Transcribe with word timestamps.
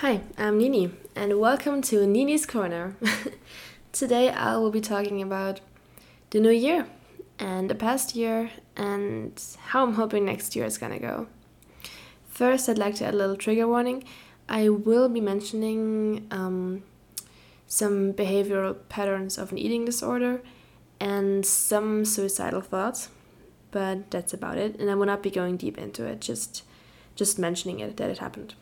Hi, 0.00 0.20
I'm 0.36 0.58
Nini, 0.58 0.90
and 1.14 1.40
welcome 1.40 1.80
to 1.80 2.06
Nini's 2.06 2.44
Corner. 2.44 2.96
Today 3.92 4.28
I 4.28 4.58
will 4.58 4.70
be 4.70 4.82
talking 4.82 5.22
about 5.22 5.60
the 6.28 6.38
new 6.38 6.50
year 6.50 6.86
and 7.38 7.70
the 7.70 7.74
past 7.74 8.14
year 8.14 8.50
and 8.76 9.42
how 9.68 9.84
I'm 9.84 9.94
hoping 9.94 10.26
next 10.26 10.54
year 10.54 10.66
is 10.66 10.76
gonna 10.76 10.98
go. 10.98 11.28
First, 12.28 12.68
I'd 12.68 12.76
like 12.76 12.96
to 12.96 13.06
add 13.06 13.14
a 13.14 13.16
little 13.16 13.36
trigger 13.36 13.66
warning. 13.66 14.04
I 14.50 14.68
will 14.68 15.08
be 15.08 15.22
mentioning 15.22 16.26
um, 16.30 16.82
some 17.66 18.12
behavioral 18.12 18.76
patterns 18.90 19.38
of 19.38 19.50
an 19.50 19.56
eating 19.56 19.86
disorder 19.86 20.42
and 21.00 21.46
some 21.46 22.04
suicidal 22.04 22.60
thoughts, 22.60 23.08
but 23.70 24.10
that's 24.10 24.34
about 24.34 24.58
it. 24.58 24.78
And 24.78 24.90
I 24.90 24.94
will 24.94 25.06
not 25.06 25.22
be 25.22 25.30
going 25.30 25.56
deep 25.56 25.78
into 25.78 26.04
it, 26.04 26.20
just 26.20 26.64
just 27.14 27.38
mentioning 27.38 27.80
it 27.80 27.96
that 27.96 28.10
it 28.10 28.18
happened. 28.18 28.56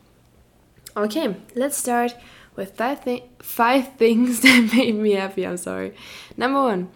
Okay, 0.97 1.35
let's 1.55 1.75
start 1.75 2.15
with 2.55 2.77
five, 2.77 3.01
thi- 3.03 3.25
five 3.39 3.93
things 3.97 4.39
that 4.41 4.71
made 4.73 4.95
me 4.95 5.11
happy. 5.11 5.45
I'm 5.45 5.57
sorry. 5.57 5.93
Number 6.37 6.61
one, 6.61 6.89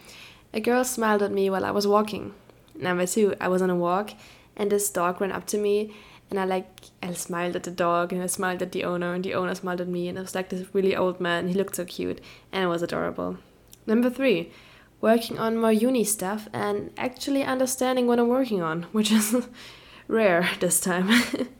a 0.53 0.62
girl 0.62 0.85
smiled 0.85 1.21
at 1.21 1.31
me 1.34 1.49
while 1.49 1.66
I 1.66 1.71
was 1.71 1.85
walking. 1.85 2.34
Number 2.76 3.05
two, 3.05 3.35
I 3.41 3.49
was 3.49 3.62
on 3.62 3.70
a 3.70 3.76
walk 3.76 4.12
and 4.55 4.71
this 4.71 4.90
dog 4.90 5.20
ran 5.20 5.34
up 5.34 5.45
to 5.48 5.57
me 5.57 5.93
and 6.30 6.40
I 6.40 6.45
like 6.45 6.67
I 7.04 7.12
smiled 7.12 7.57
at 7.57 7.63
the 7.63 7.71
dog 7.71 8.13
and 8.13 8.23
I 8.23 8.27
smiled 8.27 8.62
at 8.62 8.71
the 8.71 8.85
owner 8.85 9.13
and 9.13 9.23
the 9.23 9.34
owner 9.34 9.54
smiled 9.54 9.81
at 9.81 9.88
me 9.90 10.07
and 10.07 10.18
it 10.18 10.21
was 10.21 10.35
like 10.35 10.48
this 10.48 10.73
really 10.73 10.95
old 10.95 11.20
man. 11.20 11.49
He 11.49 11.54
looked 11.54 11.76
so 11.76 11.84
cute 11.84 12.21
and 12.54 12.63
it 12.63 12.68
was 12.68 12.81
adorable. 12.81 13.38
Number 13.85 14.09
three, 14.09 14.54
working 15.02 15.38
on 15.40 15.57
more 15.57 15.73
uni 15.73 16.05
stuff 16.05 16.48
and 16.54 16.91
actually 16.98 17.43
understanding 17.43 18.07
what 18.07 18.20
I'm 18.20 18.29
working 18.29 18.62
on, 18.62 18.84
which 18.93 19.12
is 19.12 19.35
rare 20.07 20.49
this 20.62 20.79
time. 20.79 21.09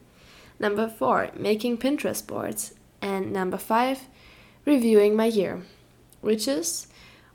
number 0.59 0.87
four, 0.87 1.29
making 1.35 1.77
Pinterest 1.77 2.25
boards. 2.25 2.73
And 3.01 3.31
number 3.31 3.57
five, 3.57 4.07
reviewing 4.65 5.15
my 5.15 5.25
year, 5.25 5.61
which 6.21 6.47
is 6.47 6.88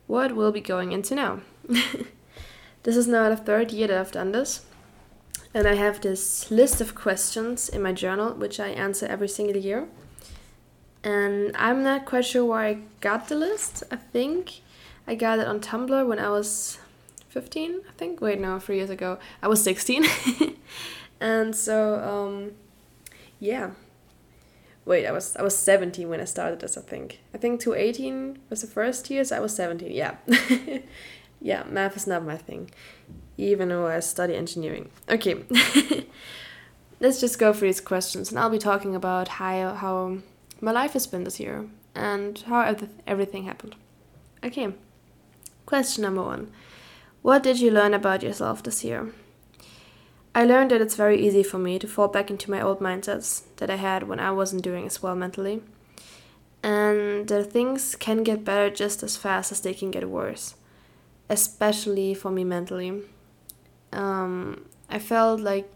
what 0.06 0.36
we'll 0.36 0.52
be 0.52 0.60
going 0.60 0.92
into 0.92 1.14
now. 1.14 1.40
this 2.82 2.96
is 2.96 3.08
now 3.08 3.28
the 3.30 3.36
third 3.36 3.72
year 3.72 3.88
that 3.88 3.98
I've 3.98 4.12
done 4.12 4.32
this. 4.32 4.66
And 5.54 5.66
I 5.66 5.74
have 5.74 6.00
this 6.00 6.50
list 6.50 6.80
of 6.80 6.94
questions 6.94 7.68
in 7.68 7.82
my 7.82 7.92
journal, 7.92 8.34
which 8.34 8.58
I 8.58 8.68
answer 8.68 9.06
every 9.06 9.28
single 9.28 9.56
year. 9.56 9.88
And 11.04 11.54
I'm 11.56 11.82
not 11.82 12.06
quite 12.06 12.24
sure 12.24 12.44
where 12.44 12.60
I 12.60 12.78
got 13.00 13.28
the 13.28 13.36
list. 13.36 13.84
I 13.90 13.96
think 13.96 14.60
I 15.06 15.14
got 15.14 15.38
it 15.38 15.46
on 15.46 15.60
Tumblr 15.60 16.06
when 16.06 16.18
I 16.18 16.30
was 16.30 16.78
15, 17.28 17.82
I 17.88 17.92
think. 17.96 18.20
Wait, 18.20 18.40
no, 18.40 18.58
three 18.58 18.76
years 18.76 18.90
ago. 18.90 19.18
I 19.42 19.48
was 19.48 19.62
16. 19.62 20.06
and 21.20 21.54
so, 21.54 22.00
um, 22.00 22.52
yeah. 23.44 23.70
Wait, 24.84 25.06
I 25.06 25.12
was 25.12 25.36
I 25.36 25.42
was 25.42 25.56
17 25.56 26.08
when 26.08 26.20
I 26.20 26.24
started 26.24 26.60
this, 26.60 26.76
I 26.76 26.82
think. 26.82 27.20
I 27.32 27.38
think 27.38 27.60
2018 27.60 28.38
was 28.50 28.60
the 28.60 28.66
first 28.66 29.10
year, 29.10 29.24
so 29.24 29.36
I 29.36 29.40
was 29.40 29.54
17. 29.56 29.90
Yeah. 29.90 30.16
yeah, 31.40 31.64
math 31.68 31.96
is 31.96 32.06
not 32.06 32.24
my 32.24 32.36
thing 32.36 32.70
even 33.36 33.68
though 33.68 33.86
I 33.86 34.00
study 34.00 34.34
engineering. 34.34 34.90
Okay, 35.08 35.44
let's 37.00 37.20
just 37.20 37.38
go 37.38 37.52
through 37.52 37.68
these 37.68 37.80
questions, 37.80 38.30
and 38.30 38.38
I'll 38.38 38.50
be 38.50 38.58
talking 38.58 38.94
about 38.94 39.28
how 39.28 39.74
how 39.74 40.18
my 40.60 40.72
life 40.72 40.92
has 40.92 41.06
been 41.06 41.24
this 41.24 41.40
year 41.40 41.66
and 41.94 42.38
how 42.46 42.76
everything 43.06 43.44
happened. 43.44 43.74
Okay, 44.44 44.72
question 45.66 46.02
number 46.02 46.22
one: 46.22 46.52
What 47.22 47.42
did 47.42 47.60
you 47.60 47.70
learn 47.70 47.94
about 47.94 48.22
yourself 48.22 48.62
this 48.62 48.84
year? 48.84 49.12
I 50.34 50.44
learned 50.44 50.70
that 50.72 50.80
it's 50.80 50.96
very 50.96 51.24
easy 51.24 51.42
for 51.42 51.58
me 51.58 51.78
to 51.78 51.86
fall 51.86 52.08
back 52.08 52.30
into 52.30 52.50
my 52.50 52.60
old 52.60 52.80
mindsets 52.80 53.42
that 53.56 53.70
I 53.70 53.76
had 53.76 54.08
when 54.08 54.18
I 54.18 54.32
wasn't 54.32 54.62
doing 54.62 54.84
as 54.86 55.02
well 55.02 55.14
mentally, 55.14 55.62
and 56.62 57.28
that 57.28 57.52
things 57.52 57.94
can 57.94 58.24
get 58.24 58.44
better 58.44 58.68
just 58.68 59.02
as 59.02 59.16
fast 59.16 59.52
as 59.52 59.60
they 59.60 59.74
can 59.74 59.90
get 59.90 60.08
worse, 60.08 60.54
especially 61.28 62.14
for 62.14 62.30
me 62.30 62.42
mentally. 62.42 63.02
Um, 63.92 64.64
I 64.90 64.98
felt 64.98 65.40
like 65.40 65.70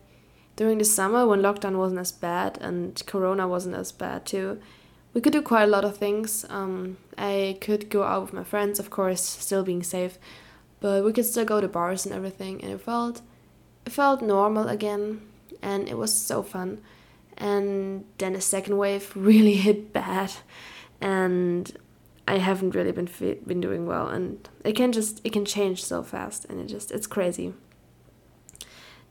during 0.59 0.79
the 0.79 0.85
summer 0.85 1.25
when 1.25 1.41
lockdown 1.41 1.77
wasn't 1.77 2.01
as 2.01 2.11
bad 2.11 2.59
and 2.61 3.01
corona 3.07 3.47
wasn't 3.47 3.77
as 3.77 3.93
bad 3.93 4.27
too 4.27 4.61
we 5.15 5.21
could 5.21 5.33
do 5.33 5.41
quite 5.41 5.63
a 5.63 5.67
lot 5.69 5.85
of 5.85 5.97
things. 5.97 6.45
Um, 6.51 6.99
i 7.17 7.57
could 7.61 7.89
go 7.89 8.03
out 8.03 8.23
with 8.23 8.33
my 8.33 8.45
friends 8.45 8.81
of 8.81 8.91
course 8.91 9.23
still 9.23 9.63
being 9.63 9.85
safe 9.85 10.19
but 10.81 11.05
we 11.05 11.13
could 11.13 11.25
still 11.25 11.45
go 11.45 11.61
to 11.61 11.69
bars 11.69 12.05
and 12.05 12.15
everything 12.15 12.61
and 12.63 12.73
it 12.73 12.81
felt 12.81 13.23
felt 13.93 14.23
normal 14.23 14.69
again 14.69 15.21
and 15.63 15.89
it 15.89 15.97
was 15.97 16.15
so 16.15 16.43
fun 16.43 16.81
and 17.37 18.05
then 18.19 18.33
the 18.33 18.41
second 18.41 18.77
wave 18.77 19.13
really 19.17 19.55
hit 19.55 19.93
bad 19.93 20.33
and 21.01 21.77
i 22.27 22.39
haven't 22.39 22.75
really 22.75 22.93
been 22.93 23.09
been 23.47 23.61
doing 23.61 23.87
well 23.87 24.09
and 24.09 24.49
it 24.65 24.75
can 24.75 24.93
just 24.93 25.21
it 25.25 25.33
can 25.33 25.45
change 25.45 25.83
so 25.83 26.03
fast 26.03 26.45
and 26.47 26.61
it 26.61 26.67
just 26.67 26.91
it's 26.91 27.07
crazy 27.07 27.55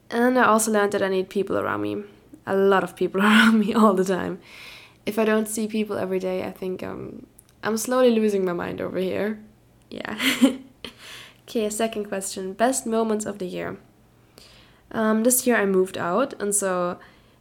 and 0.09 0.39
I 0.39 0.45
also 0.45 0.71
learned 0.71 0.93
that 0.93 1.03
I 1.03 1.09
need 1.09 1.29
people 1.29 1.57
around 1.57 1.81
me. 1.81 2.03
A 2.45 2.55
lot 2.55 2.83
of 2.83 2.95
people 2.95 3.21
around 3.21 3.59
me 3.59 3.73
all 3.73 3.93
the 3.93 4.05
time. 4.05 4.39
If 5.05 5.19
I 5.19 5.25
don't 5.25 5.47
see 5.47 5.67
people 5.67 5.97
every 5.97 6.19
day, 6.19 6.43
I 6.43 6.51
think 6.51 6.83
um, 6.83 7.27
I'm 7.63 7.77
slowly 7.77 8.11
losing 8.11 8.45
my 8.45 8.53
mind 8.53 8.81
over 8.81 8.97
here. 8.97 9.39
Yeah. 9.89 10.17
okay, 11.43 11.69
second 11.69 12.05
question. 12.05 12.53
Best 12.53 12.85
moments 12.85 13.25
of 13.25 13.39
the 13.39 13.45
year. 13.45 13.77
Um, 14.91 15.23
this 15.23 15.45
year 15.45 15.57
I 15.57 15.65
moved 15.65 15.97
out, 15.97 16.33
and 16.41 16.55
so 16.55 16.97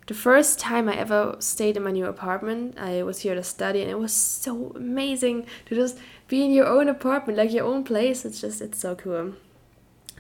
the 0.07 0.15
first 0.15 0.59
time 0.59 0.89
I 0.89 0.97
ever 0.97 1.37
stayed 1.39 1.77
in 1.77 1.83
my 1.83 1.91
new 1.91 2.07
apartment, 2.07 2.79
I 2.79 3.03
was 3.03 3.21
here 3.21 3.35
to 3.35 3.43
study, 3.43 3.83
and 3.83 3.91
it 3.91 3.99
was 3.99 4.13
so 4.13 4.73
amazing 4.75 5.47
to 5.67 5.75
just 5.75 5.99
be 6.29 6.45
in 6.45 6.53
your 6.53 6.67
own 6.67 6.89
apartment, 6.89 7.39
like 7.39 7.53
your 7.53 7.67
own 7.67 7.85
place. 7.85 8.25
It's 8.25 8.41
just, 8.41 8.61
it's 8.61 8.79
so 8.79 8.95
cool. 8.95 9.35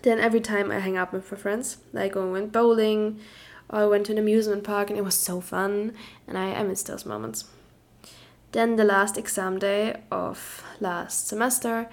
Then 0.02 0.20
every 0.20 0.40
time 0.40 0.70
I 0.70 0.78
hang 0.78 0.96
out 0.96 1.12
with 1.12 1.30
my 1.30 1.36
friends, 1.36 1.78
like 1.92 2.14
when 2.14 2.26
we 2.26 2.32
went 2.32 2.52
bowling 2.52 3.18
or 3.68 3.80
I 3.80 3.86
went 3.86 4.06
to 4.06 4.12
an 4.12 4.18
amusement 4.18 4.64
park 4.64 4.90
and 4.90 4.98
it 4.98 5.04
was 5.04 5.16
so 5.16 5.40
fun 5.40 5.94
and 6.26 6.38
I, 6.38 6.52
I 6.54 6.62
miss 6.62 6.82
those 6.82 7.04
moments. 7.04 7.44
Then 8.52 8.76
the 8.76 8.84
last 8.84 9.18
exam 9.18 9.58
day 9.58 10.02
of 10.10 10.62
last 10.80 11.26
semester 11.26 11.88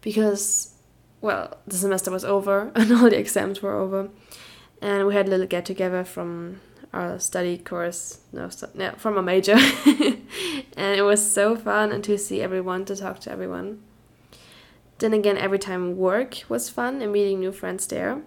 because 0.00 0.74
well, 1.20 1.56
the 1.66 1.76
semester 1.76 2.10
was 2.10 2.24
over 2.24 2.72
and 2.74 2.92
all 2.92 3.10
the 3.10 3.18
exams 3.18 3.62
were 3.62 3.74
over. 3.74 4.08
And 4.84 5.06
we 5.06 5.14
had 5.14 5.28
a 5.28 5.30
little 5.30 5.46
get 5.46 5.64
together 5.64 6.04
from 6.04 6.60
our 6.92 7.18
study 7.18 7.56
course, 7.56 8.18
no, 8.34 8.50
no 8.74 8.92
from 8.98 9.16
a 9.16 9.22
major. 9.22 9.56
and 10.76 10.98
it 10.98 11.02
was 11.02 11.32
so 11.32 11.56
fun 11.56 11.90
and 11.90 12.04
to 12.04 12.18
see 12.18 12.42
everyone, 12.42 12.84
to 12.84 12.94
talk 12.94 13.18
to 13.20 13.32
everyone. 13.32 13.82
Then 14.98 15.14
again, 15.14 15.38
every 15.38 15.58
time 15.58 15.96
work 15.96 16.42
was 16.50 16.68
fun 16.68 17.00
and 17.00 17.10
meeting 17.10 17.40
new 17.40 17.50
friends 17.50 17.86
there. 17.86 18.20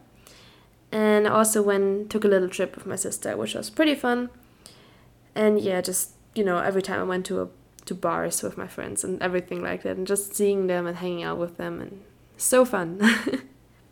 And 0.91 1.27
also 1.27 1.61
went 1.61 2.09
took 2.09 2.25
a 2.25 2.27
little 2.27 2.49
trip 2.49 2.75
with 2.75 2.87
my 2.87 2.95
sister, 2.95 3.37
which 3.37 3.53
was 3.53 3.69
pretty 3.69 3.93
fun. 3.93 4.31
And 5.35 5.59
yeah, 5.59 5.81
just 5.81 6.13
you 6.33 6.43
know, 6.43 6.57
every 6.57 6.81
time 6.81 6.99
I 6.99 7.03
went 7.03 7.27
to 7.27 7.41
a 7.43 7.49
to 7.85 7.93
bars 7.93 8.41
with 8.41 8.57
my 8.57 8.67
friends 8.67 9.03
and 9.03 9.21
everything 9.21 9.61
like 9.61 9.83
that, 9.83 9.95
and 9.95 10.07
just 10.07 10.33
seeing 10.33 10.65
them 10.65 10.87
and 10.87 10.97
hanging 10.97 11.21
out 11.21 11.37
with 11.37 11.57
them, 11.57 11.79
and 11.81 12.01
so 12.35 12.65
fun. 12.65 12.99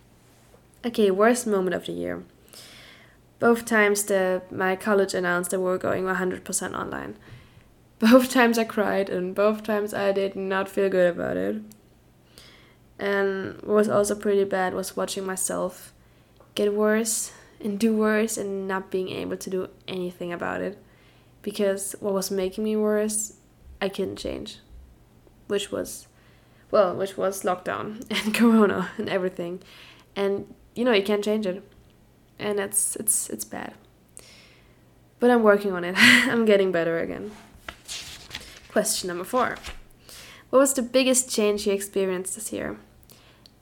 okay, 0.85 1.11
worst 1.11 1.45
moment 1.45 1.75
of 1.75 1.85
the 1.85 1.91
year. 1.91 2.23
Both 3.39 3.65
times 3.65 4.03
that 4.05 4.51
my 4.51 4.75
college 4.75 5.13
announced 5.13 5.51
that 5.51 5.59
we 5.59 5.65
were 5.65 5.77
going 5.77 6.05
100% 6.05 6.77
online. 6.77 7.17
Both 7.99 8.29
times 8.37 8.57
I 8.57 8.63
cried, 8.63 9.09
and 9.09 9.35
both 9.35 9.63
times 9.63 9.93
I 9.93 10.11
did 10.11 10.35
not 10.35 10.69
feel 10.69 10.89
good 10.89 11.15
about 11.15 11.37
it. 11.37 11.61
And 12.97 13.55
what 13.61 13.75
was 13.75 13.89
also 13.89 14.15
pretty 14.15 14.45
bad 14.45 14.73
was 14.73 14.95
watching 14.95 15.25
myself 15.25 15.93
get 16.55 16.73
worse 16.73 17.33
and 17.61 17.77
do 17.77 17.95
worse 17.95 18.37
and 18.37 18.67
not 18.67 18.89
being 18.89 19.09
able 19.09 19.37
to 19.37 19.49
do 19.49 19.69
anything 19.87 20.31
about 20.31 20.61
it. 20.61 20.77
Because 21.41 21.95
what 21.99 22.13
was 22.13 22.31
making 22.31 22.63
me 22.63 22.75
worse, 22.75 23.33
I 23.81 23.89
couldn't 23.89 24.15
change. 24.15 24.59
Which 25.47 25.71
was, 25.71 26.07
well, 26.71 26.95
which 26.95 27.17
was 27.17 27.43
lockdown 27.43 28.05
and 28.25 28.33
corona 28.33 28.89
and 28.97 29.09
everything. 29.09 29.61
And 30.15 30.53
you 30.73 30.83
know, 30.83 30.93
you 30.93 31.03
can't 31.03 31.23
change 31.23 31.45
it. 31.45 31.63
And 32.39 32.59
it's 32.59 32.95
it's 32.95 33.29
it's 33.29 33.45
bad. 33.45 33.73
But 35.19 35.31
I'm 35.31 35.43
working 35.43 35.71
on 35.71 35.83
it. 35.83 35.95
I'm 35.97 36.45
getting 36.45 36.71
better 36.71 36.99
again. 36.99 37.31
Question 38.71 39.07
number 39.07 39.23
4. 39.23 39.55
What 40.49 40.59
was 40.59 40.73
the 40.73 40.81
biggest 40.81 41.31
change 41.31 41.65
you 41.65 41.73
experienced 41.73 42.35
this 42.35 42.51
year? 42.51 42.77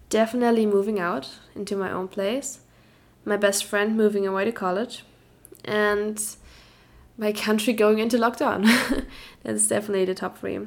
Definitely 0.09 0.65
moving 0.65 0.99
out 0.99 1.29
into 1.55 1.75
my 1.75 1.91
own 1.91 2.07
place, 2.07 2.59
my 3.23 3.37
best 3.37 3.63
friend 3.63 3.95
moving 3.95 4.27
away 4.27 4.45
to 4.45 4.51
college, 4.51 5.03
and 5.63 6.19
my 7.17 7.31
country 7.31 7.73
going 7.83 7.99
into 7.99 8.17
lockdown. 8.17 9.05
That's 9.43 9.67
definitely 9.67 10.05
the 10.05 10.15
top 10.15 10.39
three. 10.39 10.59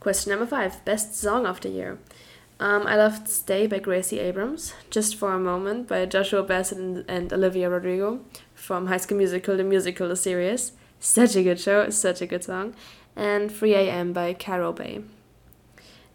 Question 0.00 0.30
number 0.30 0.46
five 0.46 0.84
Best 0.84 1.14
song 1.14 1.46
of 1.46 1.60
the 1.60 1.70
year. 1.70 1.98
Um, 2.60 2.86
I 2.86 2.96
loved 2.96 3.28
Stay 3.28 3.66
by 3.66 3.80
Gracie 3.80 4.20
Abrams, 4.20 4.74
Just 4.88 5.16
for 5.16 5.32
a 5.32 5.40
Moment 5.40 5.88
by 5.88 6.06
Joshua 6.06 6.42
Bassett 6.42 6.78
and, 6.78 7.04
and 7.08 7.32
Olivia 7.32 7.68
Rodrigo 7.68 8.20
from 8.54 8.86
High 8.86 8.98
School 8.98 9.18
Musical, 9.18 9.56
the 9.56 9.64
musical, 9.64 10.08
the 10.08 10.16
series. 10.16 10.72
Such 11.00 11.34
a 11.34 11.42
good 11.42 11.58
show, 11.58 11.90
such 11.90 12.22
a 12.22 12.26
good 12.26 12.44
song. 12.44 12.74
And 13.16 13.50
3 13.50 13.74
AM 13.74 14.12
by 14.12 14.34
Carol 14.34 14.72
Bay. 14.72 15.02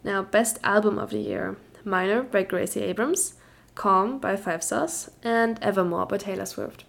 Now, 0.02 0.22
best 0.22 0.58
album 0.64 0.98
of 0.98 1.10
the 1.10 1.18
year 1.18 1.56
Minor 1.84 2.22
by 2.22 2.42
Gracie 2.42 2.82
Abrams, 2.82 3.34
Calm 3.74 4.18
by 4.18 4.36
Five 4.36 4.62
Sauce, 4.62 5.10
and 5.22 5.58
Evermore 5.62 6.06
by 6.06 6.18
Taylor 6.18 6.46
Swift. 6.46 6.84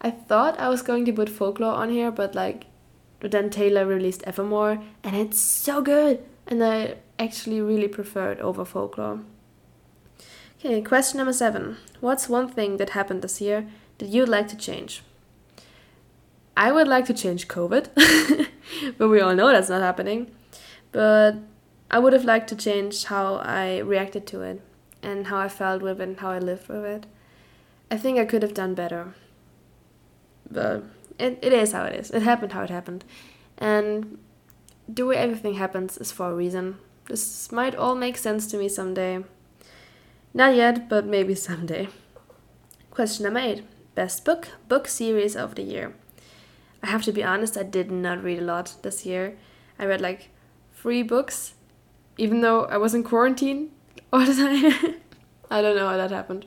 I 0.00 0.10
thought 0.10 0.58
I 0.58 0.68
was 0.68 0.82
going 0.82 1.04
to 1.06 1.12
put 1.12 1.28
Folklore 1.28 1.74
on 1.74 1.90
here, 1.90 2.10
but 2.10 2.34
like, 2.34 2.66
but 3.20 3.30
then 3.30 3.48
Taylor 3.48 3.86
released 3.86 4.22
Evermore, 4.24 4.82
and 5.02 5.16
it's 5.16 5.40
so 5.40 5.80
good, 5.80 6.22
and 6.46 6.62
I 6.62 6.96
actually 7.18 7.60
really 7.60 7.88
prefer 7.88 8.32
it 8.32 8.40
over 8.40 8.64
Folklore. 8.64 9.20
Okay, 10.58 10.82
question 10.82 11.18
number 11.18 11.32
seven. 11.32 11.76
What's 12.00 12.28
one 12.28 12.48
thing 12.48 12.78
that 12.78 12.90
happened 12.90 13.22
this 13.22 13.40
year 13.40 13.66
that 13.98 14.08
you'd 14.08 14.28
like 14.28 14.48
to 14.48 14.56
change? 14.56 15.02
I 16.56 16.72
would 16.72 16.88
like 16.88 17.04
to 17.06 17.14
change 17.14 17.48
COVID, 17.48 18.48
but 18.98 19.08
we 19.08 19.20
all 19.20 19.34
know 19.34 19.48
that's 19.48 19.68
not 19.68 19.82
happening. 19.82 20.30
But 20.92 21.36
I 21.90 21.98
would 21.98 22.14
have 22.14 22.24
liked 22.24 22.48
to 22.48 22.56
change 22.56 23.04
how 23.04 23.36
I 23.36 23.78
reacted 23.78 24.26
to 24.28 24.40
it 24.40 24.62
and 25.02 25.26
how 25.26 25.38
I 25.38 25.48
felt 25.48 25.82
with 25.82 26.00
it 26.00 26.04
and 26.04 26.18
how 26.18 26.30
I 26.30 26.38
lived 26.38 26.68
with 26.68 26.84
it. 26.84 27.06
I 27.90 27.98
think 27.98 28.18
I 28.18 28.24
could 28.24 28.42
have 28.42 28.54
done 28.54 28.74
better. 28.74 29.14
But 30.50 30.84
it, 31.18 31.38
it 31.42 31.52
is 31.52 31.72
how 31.72 31.84
it 31.84 31.94
is. 31.94 32.10
It 32.10 32.22
happened 32.22 32.52
how 32.52 32.62
it 32.62 32.70
happened. 32.70 33.04
And 33.58 34.18
the 34.88 35.04
way 35.04 35.16
everything 35.16 35.54
happens 35.54 35.98
is 35.98 36.10
for 36.10 36.30
a 36.30 36.34
reason. 36.34 36.78
This 37.06 37.52
might 37.52 37.74
all 37.74 37.94
make 37.94 38.16
sense 38.16 38.46
to 38.48 38.58
me 38.58 38.68
someday. 38.68 39.24
Not 40.34 40.56
yet, 40.56 40.88
but 40.88 41.06
maybe 41.06 41.34
someday. 41.48 41.88
Question 42.90 43.24
number 43.24 43.40
eight 43.40 43.64
Best 43.94 44.24
book, 44.24 44.48
book 44.68 44.88
series 44.88 45.36
of 45.36 45.54
the 45.54 45.62
year. 45.62 45.94
I 46.82 46.88
have 46.88 47.02
to 47.04 47.12
be 47.12 47.24
honest, 47.24 47.56
I 47.56 47.62
did 47.62 47.90
not 47.90 48.22
read 48.22 48.38
a 48.38 48.44
lot 48.44 48.74
this 48.82 49.06
year. 49.06 49.36
I 49.78 49.86
read 49.86 50.00
like 50.00 50.30
three 50.74 51.02
books, 51.02 51.54
even 52.18 52.42
though 52.42 52.64
I 52.64 52.76
was 52.76 52.94
in 52.94 53.02
quarantine 53.02 53.70
all 54.12 54.24
the 54.24 54.34
time. 54.34 54.96
I 55.50 55.62
don't 55.62 55.76
know 55.76 55.88
how 55.88 55.96
that 55.96 56.10
happened. 56.10 56.46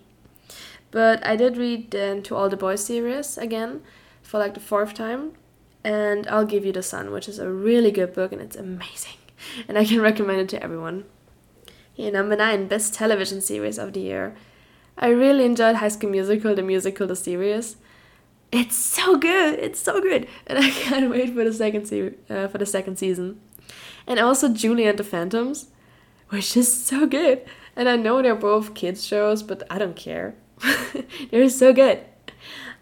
But 0.91 1.25
I 1.25 1.35
did 1.35 1.57
read 1.57 1.93
uh, 1.95 2.15
the 2.15 2.21
To 2.21 2.35
All 2.35 2.49
the 2.49 2.57
Boys 2.57 2.83
series 2.83 3.37
again 3.37 3.81
for 4.21 4.39
like 4.39 4.53
the 4.53 4.59
fourth 4.59 4.93
time. 4.93 5.33
And 5.83 6.27
I'll 6.27 6.45
Give 6.45 6.65
You 6.65 6.71
the 6.71 6.83
Sun, 6.83 7.11
which 7.11 7.29
is 7.29 7.39
a 7.39 7.49
really 7.49 7.91
good 7.91 8.13
book 8.13 8.31
and 8.31 8.41
it's 8.41 8.55
amazing. 8.55 9.18
And 9.67 9.77
I 9.77 9.85
can 9.85 10.01
recommend 10.01 10.41
it 10.41 10.49
to 10.49 10.63
everyone. 10.63 11.05
Yeah, 11.95 12.11
number 12.11 12.35
nine, 12.35 12.67
best 12.67 12.93
television 12.93 13.41
series 13.41 13.77
of 13.77 13.93
the 13.93 13.99
year. 13.99 14.35
I 14.97 15.09
really 15.09 15.45
enjoyed 15.45 15.77
High 15.77 15.89
School 15.89 16.09
Musical, 16.09 16.55
the 16.55 16.61
musical, 16.61 17.07
the 17.07 17.15
series. 17.15 17.77
It's 18.51 18.75
so 18.75 19.17
good. 19.17 19.59
It's 19.59 19.79
so 19.79 20.01
good, 20.01 20.27
and 20.47 20.57
I 20.59 20.69
can't 20.83 21.09
wait 21.09 21.33
for 21.33 21.43
the 21.43 21.53
second 21.53 21.85
se- 21.87 22.15
uh, 22.29 22.47
for 22.47 22.57
the 22.57 22.65
second 22.65 22.97
season. 22.97 23.39
And 24.07 24.19
also 24.19 24.49
Julie 24.49 24.85
and 24.85 24.97
the 24.97 25.03
Phantoms, 25.03 25.67
which 26.29 26.57
is 26.57 26.71
so 26.71 27.05
good. 27.05 27.45
And 27.75 27.87
I 27.87 27.95
know 27.95 28.21
they're 28.21 28.35
both 28.35 28.73
kids 28.73 29.05
shows, 29.05 29.43
but 29.43 29.63
I 29.69 29.77
don't 29.77 29.95
care. 29.95 30.35
they're 31.31 31.49
so 31.49 31.71
good. 31.73 31.99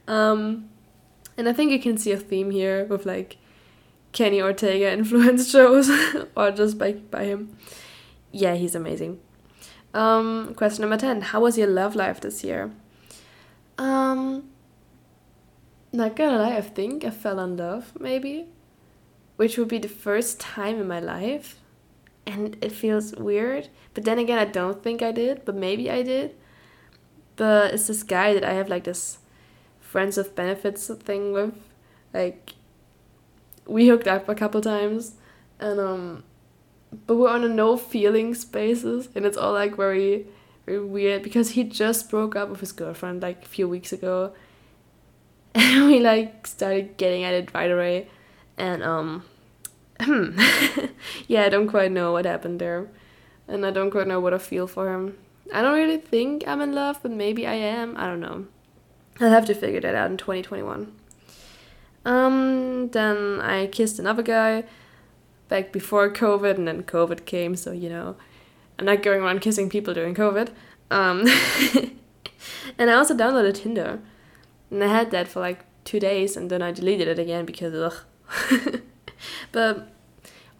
Um, 0.08 0.70
and 1.38 1.48
I 1.48 1.54
think 1.54 1.72
you 1.72 1.80
can 1.80 1.98
see 1.98 2.12
a 2.12 2.18
theme 2.18 2.52
here 2.52 2.86
with 2.86 3.06
like 3.06 3.38
Kenny 4.18 4.42
Ortega 4.42 4.92
influenced 4.92 5.52
shows, 5.56 5.92
or 6.36 6.50
just 6.50 6.80
by 6.80 6.94
by 6.94 7.26
him. 7.26 7.56
Yeah, 8.32 8.56
he's 8.56 8.74
amazing. 8.74 9.20
Um, 9.94 10.56
question 10.56 10.82
number 10.82 10.98
ten: 10.98 11.22
How 11.22 11.42
was 11.42 11.56
your 11.56 11.68
love 11.68 11.96
life 11.96 12.20
this 12.20 12.44
year? 12.44 12.72
Um, 13.78 14.50
not 15.94 16.16
gonna 16.16 16.40
lie, 16.40 16.58
I 16.58 16.62
think 16.62 17.06
I 17.06 17.12
fell 17.12 17.40
in 17.40 17.58
love, 17.58 17.94
maybe. 18.00 18.48
Which 19.36 19.56
would 19.56 19.68
be 19.68 19.78
the 19.78 19.88
first 19.88 20.40
time 20.40 20.82
in 20.82 20.88
my 20.88 21.00
life. 21.00 21.60
And 22.26 22.58
it 22.60 22.72
feels 22.72 23.14
weird. 23.16 23.70
But 23.94 24.04
then 24.04 24.18
again, 24.18 24.40
I 24.40 24.46
don't 24.46 24.82
think 24.82 25.04
I 25.04 25.12
did, 25.12 25.46
but 25.46 25.54
maybe 25.54 25.92
I 25.92 26.02
did. 26.02 26.36
But 27.36 27.76
it's 27.76 27.86
this 27.86 28.02
guy 28.02 28.34
that 28.34 28.44
I 28.44 28.54
have 28.54 28.68
like 28.68 28.86
this 28.86 29.20
friends 29.80 30.18
of 30.18 30.36
benefits 30.36 30.88
thing 30.88 31.34
with. 31.34 31.54
Like, 32.16 32.57
we 33.68 33.88
hooked 33.88 34.08
up 34.08 34.28
a 34.30 34.36
couple 34.36 34.62
times. 34.62 35.16
And, 35.60 35.80
um, 35.80 36.24
but 37.06 37.16
we're 37.16 37.30
on 37.30 37.44
a 37.44 37.50
no 37.50 37.78
feelings 37.78 38.46
basis. 38.46 39.10
And 39.16 39.26
it's 39.26 39.38
all 39.38 39.54
like 39.54 39.76
very, 39.76 40.28
very 40.66 40.84
weird 40.84 41.24
because 41.24 41.52
he 41.52 41.64
just 41.64 42.10
broke 42.10 42.36
up 42.36 42.50
with 42.50 42.60
his 42.60 42.72
girlfriend 42.72 43.22
like 43.22 43.44
a 43.44 43.48
few 43.48 43.68
weeks 43.68 43.92
ago 43.92 44.34
and 45.58 45.88
we 45.88 46.00
like 46.00 46.46
started 46.46 46.98
getting 46.98 47.24
at 47.24 47.34
it 47.34 47.54
right 47.54 47.72
away 47.72 48.08
and 48.58 48.84
um 48.84 49.24
yeah 51.28 51.44
i 51.44 51.50
don't 51.50 51.68
quite 51.68 51.92
know 51.92 52.12
what 52.12 52.26
happened 52.26 52.60
there 52.60 52.88
and 53.48 53.66
i 53.66 53.72
don't 53.72 53.92
quite 53.92 54.08
know 54.08 54.20
what 54.20 54.34
i 54.34 54.38
feel 54.38 54.68
for 54.68 54.94
him 54.94 55.18
i 55.54 55.62
don't 55.62 55.74
really 55.74 55.98
think 55.98 56.48
i'm 56.48 56.62
in 56.62 56.74
love 56.74 57.00
but 57.02 57.12
maybe 57.12 57.48
i 57.48 57.54
am 57.54 57.96
i 57.98 58.06
don't 58.06 58.20
know 58.20 58.46
i'll 59.20 59.30
have 59.30 59.46
to 59.46 59.56
figure 59.56 59.82
that 59.82 59.96
out 59.96 60.12
in 60.12 60.18
2021 60.18 60.92
um 62.08 62.90
then 62.90 63.40
i 63.42 63.68
kissed 63.68 64.00
another 64.00 64.24
guy 64.24 64.64
back 65.48 65.72
before 65.72 66.12
covid 66.12 66.56
and 66.58 66.68
then 66.68 66.84
covid 66.84 67.26
came 67.26 67.56
so 67.56 67.72
you 67.72 67.90
know 67.90 68.16
i'm 68.80 68.86
not 68.86 69.04
going 69.04 69.22
around 69.22 69.42
kissing 69.42 69.70
people 69.70 69.94
during 69.94 70.16
covid 70.16 70.50
um 70.90 71.26
and 72.78 72.90
i 72.90 72.94
also 72.94 73.16
downloaded 73.16 73.62
tinder 73.62 74.00
and 74.70 74.84
I 74.84 74.88
had 74.88 75.12
that 75.12 75.28
for 75.28 75.40
like 75.40 75.66
two 75.84 76.00
days 76.00 76.36
and 76.36 76.50
then 76.50 76.62
I 76.62 76.72
deleted 76.72 77.08
it 77.08 77.20
again 77.20 77.46
because 77.46 77.74
ugh. 77.74 78.82
but 79.52 79.90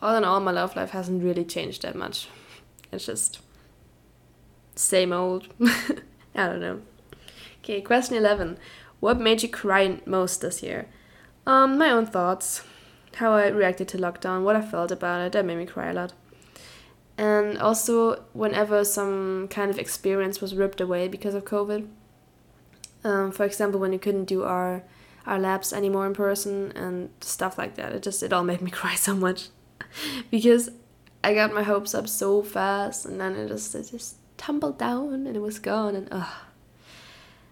all 0.02 0.16
in 0.16 0.24
all, 0.24 0.40
my 0.40 0.52
love 0.52 0.76
life 0.76 0.92
hasn't 0.92 1.24
really 1.24 1.44
changed 1.44 1.82
that 1.82 1.96
much. 1.96 2.28
It's 2.92 3.06
just 3.06 3.40
same 4.76 5.12
old. 5.12 5.48
I 6.36 6.48
don't 6.48 6.62
know. 6.62 6.82
Okay, 7.60 7.82
question 7.82 8.16
11. 8.16 8.58
What 9.00 9.20
made 9.20 9.44
you 9.44 9.50
cry 9.50 10.00
most 10.06 10.42
this 10.42 10.64
year? 10.64 10.88
Um, 11.48 11.78
my 11.78 11.90
own 11.90 12.06
thoughts. 12.06 12.64
How 13.16 13.32
I 13.32 13.48
reacted 13.48 13.88
to 13.90 13.98
lockdown, 13.98 14.44
what 14.44 14.56
I 14.56 14.62
felt 14.62 14.92
about 14.92 15.22
it, 15.22 15.32
that 15.32 15.46
made 15.46 15.58
me 15.58 15.66
cry 15.66 15.88
a 15.88 15.94
lot. 15.94 16.14
And 17.18 17.58
also, 17.58 18.26
whenever 18.34 18.84
some 18.84 19.48
kind 19.48 19.72
of 19.72 19.80
experience 19.80 20.40
was 20.40 20.54
ripped 20.54 20.82
away 20.82 21.08
because 21.08 21.34
of 21.34 21.46
COVID, 21.46 21.88
um, 23.04 23.32
for 23.32 23.44
example, 23.46 23.80
when 23.80 23.94
you 23.94 23.98
couldn't 23.98 24.26
do 24.26 24.44
our 24.44 24.84
our 25.26 25.40
labs 25.40 25.74
anymore 25.74 26.06
in 26.06 26.14
person 26.14 26.72
and 26.72 27.10
stuff 27.22 27.58
like 27.58 27.76
that. 27.76 27.92
It 27.92 28.04
just 28.04 28.24
it 28.24 28.34
all 28.34 28.44
made 28.52 28.62
me 28.62 28.70
cry 28.70 28.96
so 28.96 29.16
much 29.16 29.50
because 30.32 30.70
I 31.24 31.34
got 31.34 31.54
my 31.54 31.64
hopes 31.64 31.96
up 31.96 32.08
so 32.08 32.42
fast 32.42 33.06
and 33.06 33.20
then 33.20 33.36
it 33.36 33.48
just 33.48 33.74
it 33.74 33.90
just 33.92 34.18
tumbled 34.38 34.78
down 34.78 35.14
and 35.14 35.36
it 35.36 35.42
was 35.42 35.60
gone 35.60 35.96
and 35.96 36.08
ugh. 36.12 36.28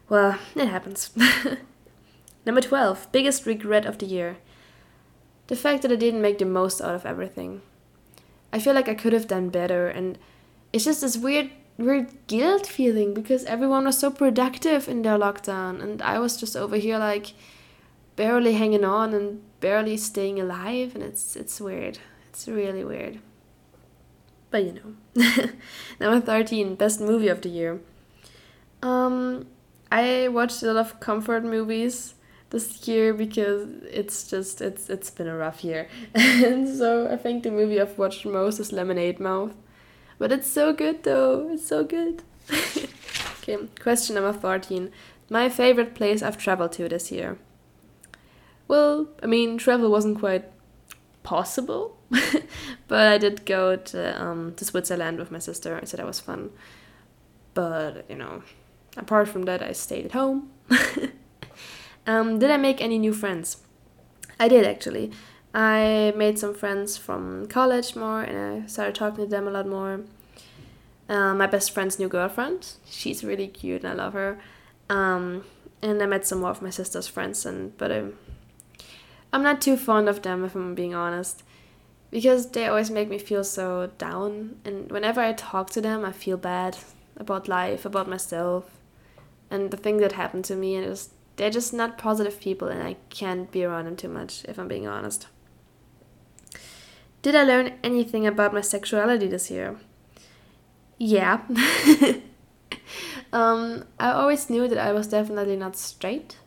Well, 0.10 0.38
it 0.56 0.68
happens. 0.68 1.10
Number 2.46 2.62
12, 2.62 3.12
biggest 3.12 3.46
regret 3.46 3.86
of 3.86 3.98
the 3.98 4.06
year. 4.06 4.38
The 5.48 5.56
fact 5.56 5.82
that 5.82 5.92
I 5.92 5.96
didn't 5.96 6.22
make 6.22 6.38
the 6.38 6.46
most 6.46 6.82
out 6.82 6.96
of 6.96 7.06
everything. 7.06 7.62
I 8.54 8.60
feel 8.60 8.74
like 8.74 8.88
I 8.88 8.96
could 8.96 9.14
have 9.14 9.28
done 9.28 9.50
better 9.50 9.88
and 9.88 10.18
it's 10.72 10.86
just 10.86 11.02
this 11.02 11.18
weird 11.18 11.50
weird 11.78 12.08
guilt 12.28 12.66
feeling 12.66 13.14
because 13.14 13.44
everyone 13.46 13.84
was 13.84 13.98
so 13.98 14.10
productive 14.10 14.88
in 14.88 15.02
their 15.02 15.18
lockdown 15.18 15.82
and 15.84 16.02
I 16.02 16.20
was 16.20 16.38
just 16.38 16.56
over 16.56 16.78
here 16.78 16.98
like 16.98 17.34
barely 18.16 18.54
hanging 18.54 18.86
on 18.86 19.14
and 19.14 19.42
barely 19.60 19.98
staying 19.98 20.40
alive 20.40 20.96
and 20.96 21.04
it's 21.04 21.36
it's 21.36 21.60
weird. 21.60 22.00
It's 22.30 22.48
really 22.48 22.84
weird. 22.84 23.20
But 24.52 24.64
you 24.64 24.74
know. 24.74 25.50
Number 26.00 26.26
13, 26.26 26.76
best 26.76 27.02
movie 27.02 27.28
of 27.28 27.42
the 27.42 27.50
year. 27.50 27.82
Um 28.82 29.48
I 29.92 30.28
watched 30.30 30.64
a 30.64 30.72
lot 30.72 30.78
of 30.78 31.00
comfort 31.00 31.44
movies 31.44 32.15
this 32.56 32.88
year 32.88 33.14
because 33.14 33.68
it's 33.92 34.30
just 34.30 34.62
it's 34.62 34.90
it's 34.90 35.10
been 35.12 35.28
a 35.28 35.38
rough 35.38 35.64
year. 35.64 35.88
and 36.16 36.68
so 36.68 37.08
I 37.12 37.18
think 37.18 37.44
the 37.44 37.52
movie 37.52 37.80
I've 37.80 37.98
watched 37.98 38.26
most 38.26 38.60
is 38.60 38.72
Lemonade 38.72 39.20
Mouth 39.20 39.56
but 40.18 40.32
it's 40.32 40.48
so 40.48 40.74
good 40.74 41.04
though. 41.04 41.50
It's 41.52 41.68
so 41.68 41.84
good. 41.84 42.24
okay, 43.40 43.58
question 43.80 44.16
number 44.16 44.34
14. 44.34 44.92
My 45.30 45.50
favorite 45.50 45.96
place 45.96 46.22
I've 46.22 46.38
traveled 46.38 46.72
to 46.74 46.88
this 46.88 47.12
year. 47.12 47.38
Well, 48.68 49.10
I 49.22 49.26
mean, 49.26 49.58
travel 49.58 49.92
wasn't 49.92 50.20
quite 50.20 50.46
possible, 51.24 51.98
but 52.88 53.08
I 53.08 53.18
did 53.18 53.46
go 53.46 53.76
to, 53.76 54.22
um, 54.22 54.54
to 54.56 54.66
Switzerland 54.66 55.20
with 55.20 55.32
my 55.32 55.40
sister, 55.40 55.80
so 55.84 55.98
that 55.98 56.06
was 56.06 56.20
fun. 56.20 56.52
But, 57.54 58.06
you 58.10 58.16
know, 58.16 58.44
apart 58.98 59.28
from 59.28 59.44
that, 59.44 59.62
I 59.62 59.72
stayed 59.72 60.06
at 60.06 60.12
home. 60.14 60.52
Um, 62.08 62.40
did 62.40 62.52
I 62.52 62.58
make 62.58 62.82
any 62.82 62.98
new 62.98 63.14
friends? 63.14 63.58
I 64.40 64.48
did 64.48 64.66
actually. 64.66 65.12
I 65.54 66.14
made 66.18 66.38
some 66.38 66.54
friends 66.54 66.98
from 66.98 67.48
college 67.48 67.96
more 67.96 68.22
and 68.22 68.64
I 68.64 68.68
started 68.68 68.96
talking 68.96 69.24
to 69.24 69.30
them 69.30 69.48
a 69.48 69.52
lot 69.52 69.68
more. 69.68 70.02
Uh, 71.08 71.34
my 71.34 71.48
best 71.48 71.72
friend's 71.72 71.98
new 71.98 72.10
girlfriend, 72.10 72.74
she's 72.86 73.24
really 73.24 73.48
cute 73.48 73.84
and 73.84 73.94
I 73.94 74.04
love 74.04 74.14
her. 74.14 74.38
Um, 74.90 75.46
and 75.82 76.02
I 76.02 76.06
met 76.08 76.28
some 76.28 76.42
more 76.42 76.50
of 76.50 76.62
my 76.62 76.72
sister's 76.72 77.08
friends 77.08 77.46
and 77.46 77.78
but 77.78 77.92
um, 77.92 78.14
I'm 79.32 79.44
not 79.44 79.62
too 79.62 79.78
fond 79.78 80.10
of 80.10 80.24
them 80.24 80.44
if 80.44 80.56
I'm 80.56 80.76
being 80.76 80.94
honest. 80.94 81.44
Because 82.12 82.52
they 82.52 82.68
always 82.68 82.92
make 82.92 83.10
me 83.10 83.18
feel 83.18 83.44
so 83.44 83.92
down 83.98 84.58
and 84.66 84.92
whenever 84.92 85.22
I 85.22 85.34
talk 85.34 85.70
to 85.72 85.82
them 85.82 86.04
I 86.04 86.12
feel 86.12 86.38
bad 86.38 86.78
about 87.18 87.48
life, 87.48 87.86
about 87.86 88.10
myself 88.10 88.70
and 89.50 89.72
the 89.72 89.78
things 89.78 90.02
that 90.02 90.14
happened 90.14 90.44
to 90.46 90.56
me 90.56 90.76
and 90.76 90.86
it 90.86 90.90
just 90.90 91.12
they're 91.36 91.50
just 91.50 91.74
not 91.74 91.98
positive 91.98 92.40
people 92.40 92.68
and 92.68 92.82
I 92.82 92.96
can't 93.10 93.52
be 93.52 93.64
around 93.64 93.86
them 93.86 93.96
too 93.96 94.08
much 94.08 94.46
if 94.46 94.58
I'm 94.58 94.68
being 94.68 94.88
honest. 94.88 95.28
Did 97.22 97.36
I 97.36 97.44
learn 97.44 97.74
anything 97.84 98.28
about 98.28 98.54
my 98.54 98.62
sexuality 98.62 99.28
this 99.28 99.50
year? 99.50 99.78
Yeah. 100.98 101.42
um, 103.34 103.86
I 104.00 104.12
always 104.12 104.50
knew 104.50 104.68
that 104.68 104.78
I 104.78 104.94
was 104.94 105.08
definitely 105.08 105.56
not 105.56 105.76
straight, 105.76 106.38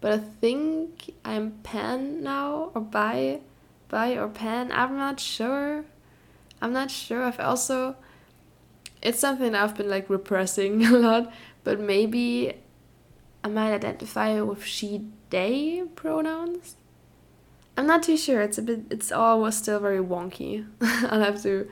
but 0.00 0.12
I 0.12 0.18
think 0.18 1.14
I'm 1.24 1.50
pan 1.62 2.22
now 2.22 2.70
or 2.74 2.80
bi, 2.80 3.40
bi 3.88 4.12
or 4.12 4.28
pan. 4.28 4.70
I'm 4.72 4.96
not 4.96 5.20
sure. 5.20 5.84
I'm 6.62 6.72
not 6.72 6.90
sure. 6.90 7.24
I've 7.24 7.40
also, 7.40 7.96
it's 9.02 9.18
something 9.18 9.54
I've 9.54 9.76
been 9.76 9.90
like 9.90 10.08
repressing 10.08 10.84
a 10.86 10.92
lot, 10.92 11.32
but 11.64 11.80
maybe 11.80 12.54
I 13.44 13.48
might 13.48 13.72
identify 13.72 14.40
with 14.40 14.64
she, 14.64 15.06
they 15.30 15.84
pronouns. 15.94 16.76
I'm 17.76 17.86
not 17.86 18.02
too 18.02 18.16
sure. 18.16 18.42
It's 18.42 18.58
a 18.58 18.62
bit. 18.62 18.80
It's 18.90 19.12
all 19.12 19.50
still 19.52 19.78
very 19.78 20.02
wonky. 20.02 20.66
I'll 20.80 21.20
have 21.20 21.42
to 21.42 21.68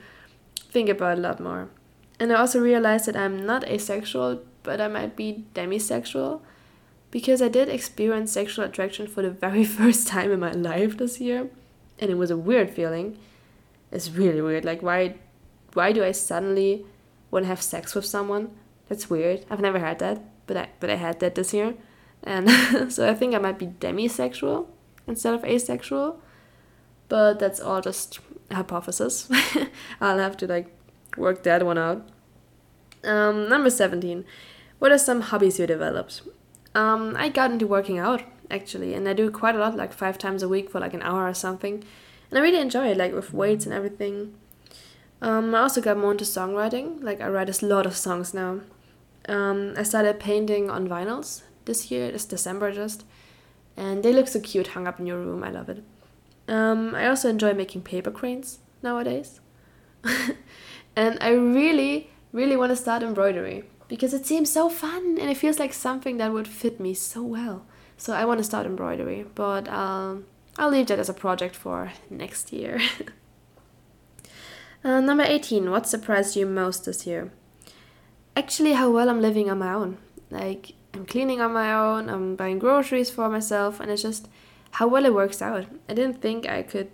think 0.57 0.89
about 0.89 1.17
it 1.17 1.19
a 1.19 1.21
lot 1.21 1.39
more. 1.39 1.69
And 2.19 2.31
I 2.31 2.35
also 2.35 2.59
realized 2.59 3.05
that 3.07 3.17
I'm 3.17 3.45
not 3.45 3.67
asexual, 3.67 4.41
but 4.63 4.79
I 4.79 4.87
might 4.87 5.15
be 5.15 5.45
demisexual 5.53 6.41
because 7.11 7.41
I 7.41 7.47
did 7.47 7.69
experience 7.69 8.31
sexual 8.31 8.65
attraction 8.65 9.07
for 9.07 9.21
the 9.21 9.29
very 9.29 9.63
first 9.79 10.07
time 10.07 10.31
in 10.31 10.39
my 10.39 10.51
life 10.51 10.97
this 10.97 11.19
year, 11.19 11.49
and 11.99 12.09
it 12.09 12.17
was 12.17 12.31
a 12.31 12.37
weird 12.37 12.69
feeling. 12.69 13.17
It's 13.91 14.09
really 14.09 14.41
weird. 14.41 14.65
Like 14.65 14.81
why 14.81 15.15
why 15.73 15.91
do 15.91 16.03
I 16.03 16.11
suddenly 16.11 16.85
want 17.31 17.43
to 17.43 17.47
have 17.47 17.61
sex 17.61 17.93
with 17.95 18.05
someone? 18.05 18.51
That's 18.89 19.09
weird. 19.09 19.45
I've 19.49 19.59
never 19.59 19.79
had 19.79 19.99
that, 19.99 20.21
but 20.47 20.57
I 20.57 20.69
but 20.79 20.89
I 20.89 20.95
had 20.95 21.19
that 21.19 21.35
this 21.35 21.53
year. 21.53 21.75
And 22.23 22.49
so 22.91 23.09
I 23.09 23.13
think 23.13 23.35
I 23.35 23.37
might 23.37 23.59
be 23.59 23.67
demisexual 23.67 24.67
instead 25.05 25.33
of 25.33 25.45
asexual. 25.45 26.19
But 27.09 27.39
that's 27.39 27.59
all 27.59 27.81
just 27.81 28.19
hypothesis. 28.51 29.29
I'll 30.01 30.17
have 30.17 30.37
to 30.37 30.47
like 30.47 30.67
work 31.15 31.43
that 31.43 31.65
one 31.65 31.77
out. 31.77 32.07
Um, 33.03 33.47
number 33.47 33.69
17. 33.69 34.25
What 34.79 34.91
are 34.91 34.97
some 34.97 35.21
hobbies 35.21 35.59
you 35.59 35.67
developed? 35.67 36.21
Um, 36.75 37.15
I 37.17 37.29
got 37.29 37.51
into 37.51 37.67
working 37.67 37.97
out 37.97 38.23
actually, 38.49 38.93
and 38.93 39.07
I 39.07 39.13
do 39.13 39.29
quite 39.31 39.55
a 39.55 39.59
lot, 39.59 39.75
like 39.75 39.93
five 39.93 40.17
times 40.17 40.43
a 40.43 40.49
week 40.49 40.69
for 40.69 40.79
like 40.79 40.93
an 40.93 41.01
hour 41.01 41.27
or 41.27 41.33
something. 41.33 41.83
And 42.29 42.39
I 42.39 42.41
really 42.41 42.59
enjoy 42.59 42.87
it, 42.87 42.97
like 42.97 43.13
with 43.13 43.33
weights 43.33 43.65
and 43.65 43.73
everything. 43.73 44.35
Um, 45.21 45.55
I 45.55 45.59
also 45.59 45.81
got 45.81 45.97
more 45.97 46.11
into 46.11 46.25
songwriting. 46.25 47.01
Like 47.01 47.21
I 47.21 47.29
write 47.29 47.49
a 47.49 47.65
lot 47.65 47.85
of 47.85 47.95
songs 47.95 48.33
now. 48.33 48.61
Um, 49.27 49.73
I 49.77 49.83
started 49.83 50.19
painting 50.19 50.69
on 50.69 50.87
vinyls 50.87 51.43
this 51.65 51.91
year. 51.91 52.07
It's 52.07 52.25
December 52.25 52.71
just, 52.71 53.03
and 53.75 54.03
they 54.03 54.13
look 54.13 54.27
so 54.27 54.39
cute 54.39 54.67
hung 54.67 54.87
up 54.87 54.99
in 54.99 55.05
your 55.05 55.19
room. 55.19 55.43
I 55.43 55.49
love 55.49 55.69
it. 55.69 55.83
Um, 56.47 56.95
I 56.95 57.07
also 57.07 57.29
enjoy 57.29 57.53
making 57.53 57.81
paper 57.81 58.11
cranes 58.11 58.59
nowadays. 58.81 59.41
and 60.95 61.17
I 61.19 61.31
really, 61.31 62.09
really 62.31 62.55
want 62.55 62.71
to 62.71 62.75
start 62.75 63.03
embroidery 63.03 63.63
because 63.87 64.13
it 64.13 64.25
seems 64.25 64.51
so 64.51 64.69
fun 64.69 65.17
and 65.19 65.29
it 65.29 65.37
feels 65.37 65.59
like 65.59 65.73
something 65.73 66.17
that 66.17 66.31
would 66.33 66.47
fit 66.47 66.79
me 66.79 66.93
so 66.93 67.23
well. 67.23 67.65
So 67.97 68.13
I 68.13 68.25
want 68.25 68.37
to 68.39 68.43
start 68.43 68.65
embroidery, 68.65 69.25
but 69.35 69.67
um, 69.67 70.25
I'll 70.57 70.69
leave 70.69 70.87
that 70.87 70.99
as 70.99 71.09
a 71.09 71.13
project 71.13 71.55
for 71.55 71.91
next 72.09 72.53
year. 72.53 72.79
uh, 74.83 75.01
number 75.01 75.23
18. 75.23 75.69
What 75.69 75.87
surprised 75.87 76.35
you 76.35 76.45
most 76.45 76.85
this 76.85 77.07
year? 77.07 77.31
Actually, 78.37 78.73
how 78.73 78.91
well 78.91 79.09
I'm 79.09 79.19
living 79.19 79.49
on 79.49 79.57
my 79.57 79.73
own. 79.73 79.97
Like, 80.29 80.73
I'm 80.93 81.07
cleaning 81.07 81.41
on 81.41 81.53
my 81.53 81.73
own, 81.73 82.07
I'm 82.07 82.35
buying 82.35 82.59
groceries 82.59 83.09
for 83.09 83.27
myself, 83.29 83.79
and 83.79 83.89
it's 83.89 84.03
just 84.03 84.27
how 84.73 84.87
well 84.87 85.05
it 85.05 85.13
works 85.15 85.41
out. 85.41 85.65
I 85.89 85.95
didn't 85.95 86.21
think 86.21 86.47
I 86.47 86.61
could 86.61 86.91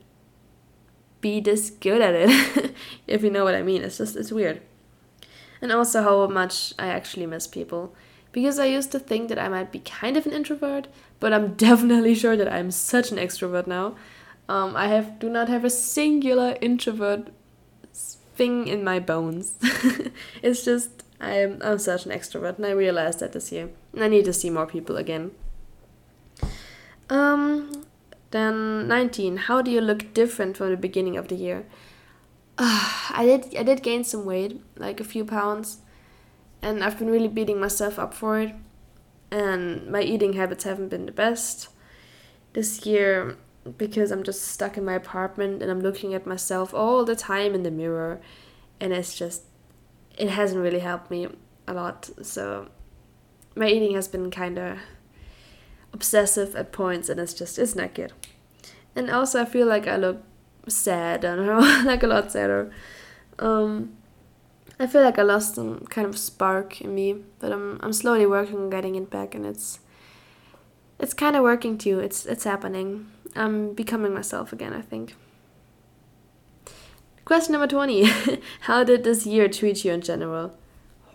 be 1.20 1.42
this 1.42 1.70
good 1.70 2.00
at 2.00 2.14
it, 2.16 2.74
if 3.08 3.24
you 3.24 3.30
know 3.30 3.44
what 3.44 3.56
I 3.56 3.62
mean. 3.62 3.84
It's 3.84 3.98
just, 3.98 4.16
it's 4.16 4.32
weird. 4.32 4.62
And 5.62 5.70
also 5.74 6.02
how 6.02 6.28
much 6.28 6.74
I 6.80 6.88
actually 6.88 7.26
miss 7.26 7.46
people. 7.46 7.94
Because 8.32 8.58
I 8.58 8.68
used 8.68 8.94
to 8.94 9.00
think 9.00 9.28
that 9.28 9.38
I 9.38 9.50
might 9.50 9.70
be 9.70 9.80
kind 9.80 10.16
of 10.16 10.26
an 10.26 10.32
introvert, 10.32 10.88
but 11.20 11.34
I'm 11.34 11.56
definitely 11.68 12.16
sure 12.16 12.38
that 12.38 12.48
I'm 12.48 12.72
such 12.72 13.12
an 13.12 13.18
extrovert 13.18 13.68
now. 13.68 13.96
Um, 14.48 14.78
I 14.78 14.88
have 14.88 15.20
do 15.20 15.28
not 15.28 15.50
have 15.50 15.66
a 15.66 15.70
singular 15.70 16.56
introvert 16.62 17.28
thing 17.92 18.68
in 18.68 18.82
my 18.84 19.00
bones. 19.00 19.56
it's 20.42 20.64
just 20.64 21.03
I'm 21.24 21.62
I'm 21.62 21.80
such 21.80 22.06
an 22.06 22.12
extrovert, 22.12 22.58
and 22.58 22.66
I 22.66 22.72
realized 22.72 23.20
that 23.20 23.32
this 23.32 23.52
year. 23.52 23.70
I 23.98 24.08
need 24.08 24.26
to 24.26 24.34
see 24.34 24.50
more 24.50 24.66
people 24.66 24.98
again. 24.98 25.32
Um, 27.10 27.86
then 28.32 28.88
19. 28.88 29.38
How 29.38 29.62
do 29.62 29.72
you 29.72 29.82
look 29.82 30.14
different 30.14 30.58
from 30.58 30.72
the 30.72 30.78
beginning 30.78 31.18
of 31.18 31.28
the 31.30 31.36
year? 31.36 31.66
Uh, 32.58 33.10
I 33.12 33.26
did 33.26 33.56
I 33.58 33.64
did 33.64 33.84
gain 33.84 34.04
some 34.04 34.26
weight, 34.26 34.62
like 34.76 35.00
a 35.00 35.06
few 35.06 35.24
pounds, 35.24 35.78
and 36.62 36.84
I've 36.84 37.00
been 37.00 37.10
really 37.10 37.28
beating 37.28 37.60
myself 37.60 37.98
up 37.98 38.14
for 38.14 38.40
it. 38.40 38.54
And 39.32 39.90
my 39.90 40.02
eating 40.02 40.34
habits 40.34 40.64
haven't 40.64 40.90
been 40.90 41.08
the 41.08 41.12
best 41.12 41.70
this 42.54 42.86
year 42.86 43.38
because 43.78 44.12
I'm 44.12 44.24
just 44.24 44.44
stuck 44.44 44.78
in 44.78 44.86
my 44.86 44.94
apartment 44.94 45.64
and 45.64 45.72
I'm 45.72 45.80
looking 45.80 46.14
at 46.14 46.28
myself 46.28 46.74
all 46.74 47.04
the 47.06 47.16
time 47.16 47.56
in 47.56 47.64
the 47.64 47.72
mirror, 47.72 48.20
and 48.80 48.92
it's 48.94 49.18
just 49.18 49.44
it 50.18 50.30
hasn't 50.30 50.62
really 50.62 50.80
helped 50.80 51.10
me 51.10 51.28
a 51.68 51.74
lot. 51.74 52.10
So 52.22 52.70
my 53.56 53.68
eating 53.68 53.96
has 53.96 54.08
been 54.08 54.32
kind 54.32 54.58
of 54.58 54.78
obsessive 55.92 56.56
at 56.56 56.72
points, 56.72 57.10
and 57.10 57.20
it's 57.20 57.34
just 57.34 57.60
it's 57.60 57.76
not 57.76 57.94
good. 57.94 58.14
And 58.96 59.10
also, 59.10 59.42
I 59.42 59.46
feel 59.46 59.68
like 59.68 59.88
I 59.88 59.96
look 59.96 60.24
sad. 60.68 61.26
I 61.26 61.36
don't 61.36 61.46
know, 61.46 61.60
like 61.86 62.04
a 62.04 62.08
lot 62.08 62.32
sadder. 62.32 62.72
Um, 63.40 63.98
I 64.80 64.88
feel 64.88 65.02
like 65.04 65.20
I 65.20 65.24
lost 65.24 65.56
some 65.56 65.86
kind 65.86 66.08
of 66.08 66.18
spark 66.18 66.82
in 66.82 66.94
me, 66.94 67.16
but 67.40 67.52
I'm 67.52 67.80
I'm 67.82 67.94
slowly 67.94 68.26
working 68.26 68.58
on 68.58 68.70
getting 68.70 68.96
it 68.96 69.10
back, 69.10 69.36
and 69.36 69.46
it's 69.46 69.80
it's 71.00 71.14
kind 71.14 71.36
of 71.36 71.44
working 71.44 71.78
too. 71.78 72.00
It's 72.00 72.26
it's 72.26 72.44
happening. 72.44 73.12
I'm 73.36 73.74
becoming 73.74 74.14
myself 74.14 74.54
again. 74.54 74.74
I 74.74 74.82
think. 74.82 75.16
Question 77.26 77.54
number 77.54 77.68
twenty: 77.68 78.06
How 78.62 78.84
did 78.84 79.04
this 79.04 79.26
year 79.26 79.48
treat 79.48 79.86
you 79.86 79.94
in 79.94 80.02
general? 80.02 80.58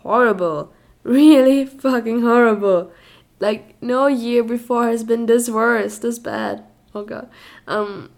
Horrible, 0.03 0.73
really 1.03 1.65
fucking 1.65 2.21
horrible. 2.21 2.91
Like 3.39 3.81
no 3.81 4.07
year 4.07 4.43
before 4.43 4.87
has 4.87 5.03
been 5.03 5.25
this 5.27 5.49
worse, 5.49 5.99
this 5.99 6.19
bad. 6.19 6.63
Oh 6.95 7.03
god. 7.03 7.29
Um, 7.67 8.09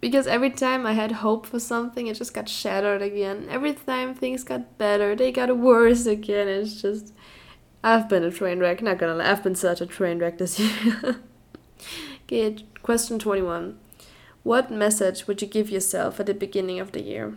because 0.00 0.26
every 0.26 0.50
time 0.50 0.84
I 0.84 0.94
had 0.94 1.12
hope 1.12 1.46
for 1.46 1.60
something, 1.60 2.08
it 2.08 2.16
just 2.16 2.34
got 2.34 2.48
shattered 2.48 3.02
again. 3.02 3.46
Every 3.48 3.72
time 3.72 4.14
things 4.14 4.42
got 4.42 4.76
better, 4.76 5.14
they 5.14 5.30
got 5.30 5.56
worse 5.56 6.06
again. 6.06 6.48
It's 6.48 6.82
just, 6.82 7.14
I've 7.84 8.08
been 8.08 8.24
a 8.24 8.30
train 8.30 8.58
wreck. 8.58 8.82
Not 8.82 8.98
gonna 8.98 9.14
lie, 9.14 9.30
I've 9.30 9.42
been 9.44 9.54
such 9.54 9.80
a 9.80 9.86
train 9.86 10.18
wreck 10.18 10.38
this 10.38 10.58
year. 10.84 11.20
okay, 12.24 12.56
question 12.82 13.18
twenty 13.18 13.42
one. 13.42 13.78
What 14.42 14.72
message 14.72 15.28
would 15.28 15.40
you 15.40 15.46
give 15.46 15.70
yourself 15.70 16.18
at 16.18 16.26
the 16.26 16.34
beginning 16.34 16.80
of 16.80 16.92
the 16.92 17.02
year? 17.02 17.34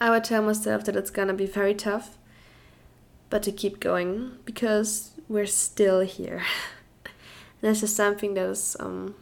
I 0.00 0.10
would 0.10 0.24
tell 0.24 0.42
myself 0.42 0.84
that 0.84 0.96
it's 0.96 1.10
gonna 1.10 1.32
be 1.32 1.46
very 1.46 1.74
tough, 1.74 2.18
but 3.30 3.42
to 3.44 3.52
keep 3.52 3.80
going 3.80 4.38
because 4.44 5.12
we're 5.28 5.46
still 5.46 6.00
here. 6.00 6.42
this 7.62 7.82
is 7.82 7.96
something 7.96 8.34
that 8.34 8.50
is 8.50 8.76
um, 8.78 9.14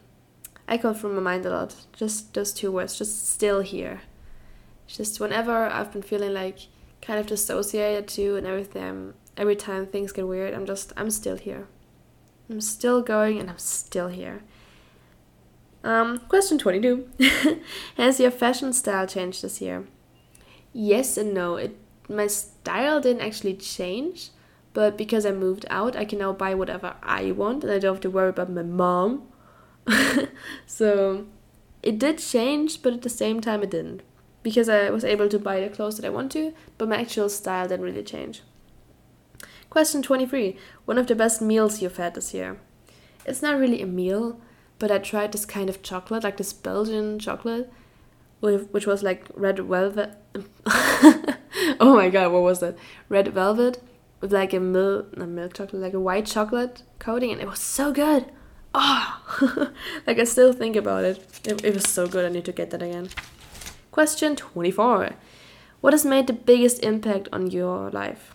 echo 0.67 0.93
from 0.93 1.15
my 1.15 1.21
mind 1.21 1.47
a 1.47 1.51
lot. 1.51 1.77
Just 1.93 2.35
those 2.35 2.53
two 2.53 2.73
words, 2.73 2.99
just 2.99 3.33
still 3.33 3.61
here. 3.61 4.03
Just 4.89 5.21
whenever 5.21 5.67
I've 5.67 5.93
been 5.93 6.03
feeling 6.03 6.35
like 6.35 6.59
kind 7.01 7.21
of 7.21 7.27
dissociated 7.27 8.09
too 8.09 8.35
and 8.35 8.47
everything, 8.47 9.15
every 9.37 9.57
time 9.57 9.87
things 9.87 10.11
get 10.11 10.27
weird, 10.27 10.53
I'm 10.53 10.67
just, 10.67 10.93
I'm 10.97 11.11
still 11.11 11.37
here. 11.37 11.69
I'm 12.51 12.61
still 12.61 13.03
going 13.03 13.39
and 13.39 13.51
I'm 13.51 13.59
still 13.59 14.09
here. 14.09 14.43
Um, 15.87 16.19
question 16.29 16.59
22. 16.59 17.09
Has 17.97 18.19
your 18.19 18.33
fashion 18.33 18.73
style 18.73 19.07
changed 19.07 19.41
this 19.43 19.61
year? 19.61 19.87
Yes 20.73 21.17
and 21.17 21.33
no. 21.33 21.55
It 21.55 21.79
my 22.09 22.27
style 22.27 23.01
didn't 23.01 23.23
actually 23.23 23.55
change, 23.55 24.31
but 24.73 24.99
because 24.99 25.25
I 25.25 25.31
moved 25.31 25.65
out, 25.71 25.95
I 25.95 26.05
can 26.05 26.19
now 26.19 26.33
buy 26.33 26.55
whatever 26.55 26.97
I 27.05 27.31
want 27.31 27.63
and 27.63 27.73
I 27.73 27.79
don't 27.79 27.95
have 27.95 28.01
to 28.03 28.11
worry 28.11 28.31
about 28.31 28.51
my 28.51 28.65
mom. 28.65 29.29
so 30.67 31.27
it 31.85 32.01
did 32.01 32.19
change, 32.19 32.83
but 32.83 32.93
at 32.93 33.03
the 33.03 33.09
same 33.09 33.41
time 33.41 33.63
it 33.63 33.71
didn't. 33.71 34.03
Because 34.43 34.69
I 34.69 34.91
was 34.91 35.05
able 35.05 35.29
to 35.29 35.39
buy 35.39 35.61
the 35.61 35.69
clothes 35.69 35.99
that 35.99 36.07
I 36.07 36.11
want 36.11 36.33
to, 36.33 36.53
but 36.79 36.89
my 36.89 37.01
actual 37.01 37.29
style 37.29 37.69
didn't 37.69 37.85
really 37.85 38.03
change. 38.03 38.43
Question 39.71 40.03
23. 40.03 40.57
One 40.85 40.99
of 40.99 41.07
the 41.07 41.15
best 41.15 41.41
meals 41.41 41.81
you've 41.81 41.97
had 41.97 42.17
this 42.17 42.35
year? 42.35 42.59
It's 43.25 43.43
not 43.43 43.57
really 43.57 43.83
a 43.83 43.87
meal, 43.87 44.41
but 44.79 44.91
I 44.91 44.99
tried 44.99 45.33
this 45.33 45.47
kind 45.47 45.69
of 45.69 45.83
chocolate, 45.83 46.25
like 46.25 46.37
this 46.37 46.53
Belgian 46.53 47.19
chocolate, 47.19 47.73
which 48.41 48.87
was 48.87 49.03
like 49.03 49.27
red 49.35 49.59
velvet. 49.59 50.11
oh 50.67 51.95
my 51.97 52.09
god, 52.09 52.33
what 52.33 52.43
was 52.43 52.61
that? 52.61 52.77
Red 53.09 53.29
velvet 53.29 53.83
with 54.21 54.33
like 54.33 54.53
a 54.53 54.61
milk, 54.61 55.17
not 55.17 55.29
milk 55.29 55.55
chocolate, 55.55 55.83
like 55.83 55.95
a 55.95 56.01
white 56.01 56.27
chocolate 56.27 56.83
coating, 56.99 57.33
and 57.33 57.41
it 57.41 57.49
was 57.49 57.61
so 57.61 57.93
good. 57.93 58.27
Oh, 58.75 59.73
like 60.07 60.19
I 60.19 60.25
still 60.25 60.53
think 60.53 60.77
about 60.77 61.05
it. 61.05 61.41
it. 61.45 61.65
It 61.65 61.75
was 61.75 61.85
so 61.85 62.07
good. 62.07 62.27
I 62.27 62.29
need 62.29 62.45
to 62.45 62.53
get 62.53 62.71
that 62.71 62.83
again. 62.83 63.09
Question 63.91 64.37
24. 64.37 65.13
What 65.81 65.95
has 65.95 66.05
made 66.05 66.27
the 66.27 66.33
biggest 66.33 66.83
impact 66.83 67.29
on 67.33 67.51
your 67.51 67.91
life? 67.91 68.35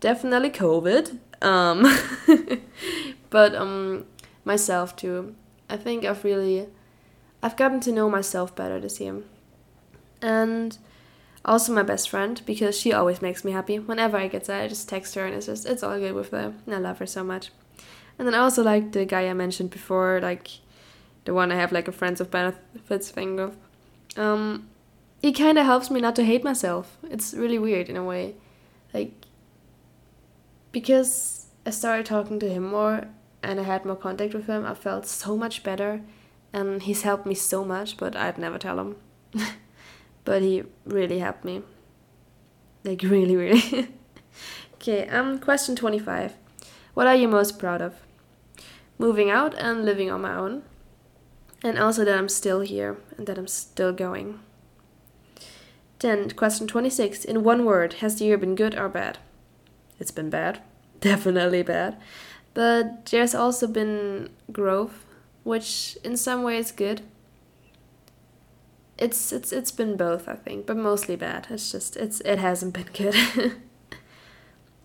Definitely 0.00 0.50
COVID. 0.50 1.18
Um, 1.40 1.86
but 3.30 3.54
um, 3.54 4.04
myself 4.46 4.96
too. 4.96 5.34
I 5.68 5.76
think 5.76 6.04
I've 6.04 6.24
really, 6.24 6.68
I've 7.42 7.56
gotten 7.56 7.80
to 7.80 7.92
know 7.92 8.08
myself 8.08 8.54
better 8.54 8.80
this 8.80 9.00
year, 9.00 9.22
and 10.22 10.78
also 11.44 11.72
my 11.72 11.82
best 11.82 12.08
friend 12.08 12.40
because 12.44 12.78
she 12.78 12.92
always 12.92 13.22
makes 13.22 13.44
me 13.44 13.52
happy. 13.52 13.78
Whenever 13.78 14.16
I 14.16 14.28
get 14.28 14.46
sad, 14.46 14.64
I 14.64 14.68
just 14.68 14.88
text 14.88 15.14
her 15.14 15.26
and 15.26 15.34
it's 15.34 15.46
just 15.46 15.66
it's 15.66 15.82
all 15.82 15.98
good 15.98 16.14
with 16.14 16.30
her. 16.30 16.54
And 16.66 16.74
I 16.74 16.78
love 16.78 16.98
her 16.98 17.06
so 17.06 17.22
much. 17.22 17.50
And 18.18 18.26
then 18.26 18.34
I 18.34 18.38
also 18.38 18.62
like 18.62 18.92
the 18.92 19.04
guy 19.04 19.28
I 19.28 19.34
mentioned 19.34 19.70
before, 19.70 20.20
like 20.22 20.48
the 21.24 21.34
one 21.34 21.52
I 21.52 21.56
have 21.56 21.72
like 21.72 21.88
a 21.88 21.92
friends 21.92 22.20
of 22.20 22.30
benefits 22.30 23.10
thing 23.10 23.36
with. 23.36 23.56
Um, 24.16 24.68
he 25.22 25.32
kind 25.32 25.58
of 25.58 25.66
helps 25.66 25.90
me 25.90 26.00
not 26.00 26.16
to 26.16 26.24
hate 26.24 26.42
myself. 26.42 26.96
It's 27.10 27.34
really 27.34 27.58
weird 27.58 27.88
in 27.88 27.96
a 27.96 28.04
way, 28.04 28.34
like 28.92 29.12
because 30.72 31.46
I 31.64 31.70
started 31.70 32.06
talking 32.06 32.40
to 32.40 32.48
him 32.48 32.64
more 32.64 33.08
and 33.46 33.60
I 33.60 33.62
had 33.62 33.84
more 33.84 33.96
contact 33.96 34.34
with 34.34 34.46
him. 34.46 34.66
I 34.66 34.74
felt 34.74 35.06
so 35.06 35.36
much 35.36 35.62
better, 35.62 36.02
and 36.52 36.82
he's 36.82 37.02
helped 37.02 37.26
me 37.26 37.34
so 37.34 37.64
much. 37.64 37.96
But 37.96 38.16
I'd 38.16 38.38
never 38.38 38.58
tell 38.58 38.78
him. 38.78 38.96
but 40.24 40.42
he 40.42 40.64
really 40.84 41.18
helped 41.20 41.44
me, 41.44 41.62
like 42.84 43.02
really, 43.02 43.36
really. 43.36 43.88
okay. 44.74 45.08
Um. 45.08 45.38
Question 45.38 45.76
twenty 45.76 45.98
five. 45.98 46.34
What 46.94 47.06
are 47.06 47.16
you 47.16 47.28
most 47.28 47.58
proud 47.58 47.80
of? 47.82 47.94
moving 48.98 49.30
out 49.30 49.54
and 49.54 49.84
living 49.84 50.10
on 50.10 50.22
my 50.22 50.34
own. 50.34 50.62
And 51.62 51.78
also 51.78 52.04
that 52.04 52.16
I'm 52.16 52.28
still 52.28 52.60
here 52.60 52.98
and 53.16 53.26
that 53.26 53.38
I'm 53.38 53.48
still 53.48 53.92
going. 53.92 54.40
Then, 55.98 56.30
question 56.30 56.66
26. 56.66 57.24
In 57.24 57.42
one 57.42 57.64
word, 57.64 57.94
has 57.94 58.18
the 58.18 58.26
year 58.26 58.36
been 58.36 58.54
good 58.54 58.74
or 58.76 58.88
bad? 58.88 59.18
It's 59.98 60.10
been 60.10 60.28
bad. 60.28 60.60
Definitely 61.00 61.62
bad. 61.62 61.96
But 62.56 63.04
there's 63.10 63.34
also 63.34 63.66
been 63.66 64.30
growth, 64.50 65.04
which 65.44 65.98
in 66.02 66.16
some 66.16 66.42
ways 66.42 66.72
good. 66.72 67.02
It's 68.96 69.30
it's 69.30 69.52
it's 69.52 69.70
been 69.70 69.98
both, 69.98 70.26
I 70.26 70.36
think, 70.36 70.64
but 70.64 70.78
mostly 70.78 71.16
bad. 71.16 71.48
It's 71.50 71.70
just 71.70 71.98
it's 71.98 72.22
it 72.22 72.38
hasn't 72.38 72.72
been 72.72 72.88
good. 72.94 73.14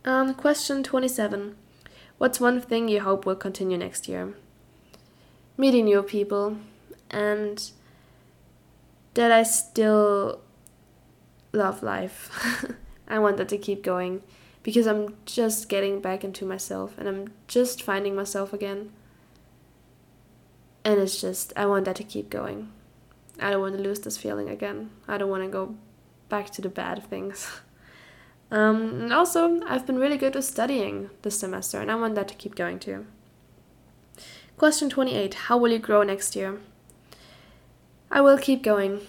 um 0.06 0.34
question 0.34 0.84
27. 0.84 1.56
What's 2.18 2.42
one 2.42 2.60
thing 2.60 2.90
you 2.90 3.00
hope 3.00 3.25
will 3.25 3.38
continue 3.38 3.78
next 3.78 4.10
year? 4.10 4.34
Meeting 5.56 5.86
new 5.86 6.04
people 6.04 6.58
and 7.10 7.72
that 9.13 9.32
I 9.32 9.44
still 9.44 10.42
love 11.54 11.82
life. 11.82 12.30
I 13.08 13.20
want 13.20 13.38
that 13.38 13.48
to 13.48 13.58
keep 13.58 13.82
going 13.82 14.24
because 14.63 14.88
I'm 14.88 15.15
just 15.25 15.70
getting 15.70 16.01
back 16.01 16.24
into 16.24 16.46
myself 16.46 16.98
and 16.98 17.08
I'm 17.08 17.34
just 17.48 17.82
finding 17.82 18.15
myself 18.15 18.53
again. 18.53 18.91
And 20.84 21.00
it's 21.00 21.22
just, 21.22 21.53
I 21.56 21.65
want 21.65 21.86
that 21.86 21.96
to 21.98 22.03
keep 22.03 22.30
going. 22.30 22.72
I 23.39 23.51
don't 23.51 23.62
want 23.62 23.77
to 23.77 23.82
lose 23.82 24.00
this 24.00 24.18
feeling 24.18 24.50
again. 24.50 24.91
I 25.08 25.18
don't 25.18 25.30
want 25.30 25.44
to 25.44 25.50
go 25.50 25.75
back 26.30 26.50
to 26.51 26.62
the 26.62 26.70
bad 26.70 27.03
things. 27.03 27.48
Um, 28.51 29.03
and 29.03 29.14
also, 29.14 29.62
I've 29.66 29.88
been 29.88 29.98
really 29.98 30.18
good 30.18 30.35
with 30.35 30.44
studying 30.44 31.09
this 31.22 31.40
semester, 31.40 31.79
and 31.79 31.90
I 31.90 31.96
want 31.96 32.16
that 32.16 32.27
to 32.27 32.35
keep 32.35 32.53
going 32.53 32.79
too. 32.79 33.05
Question 34.57 34.90
28 34.90 35.33
How 35.33 35.57
will 35.57 35.72
you 35.72 35.79
grow 35.79 36.03
next 36.03 36.35
year? 36.35 36.59
I 38.12 38.20
will 38.20 38.38
keep 38.38 38.62
going, 38.62 39.07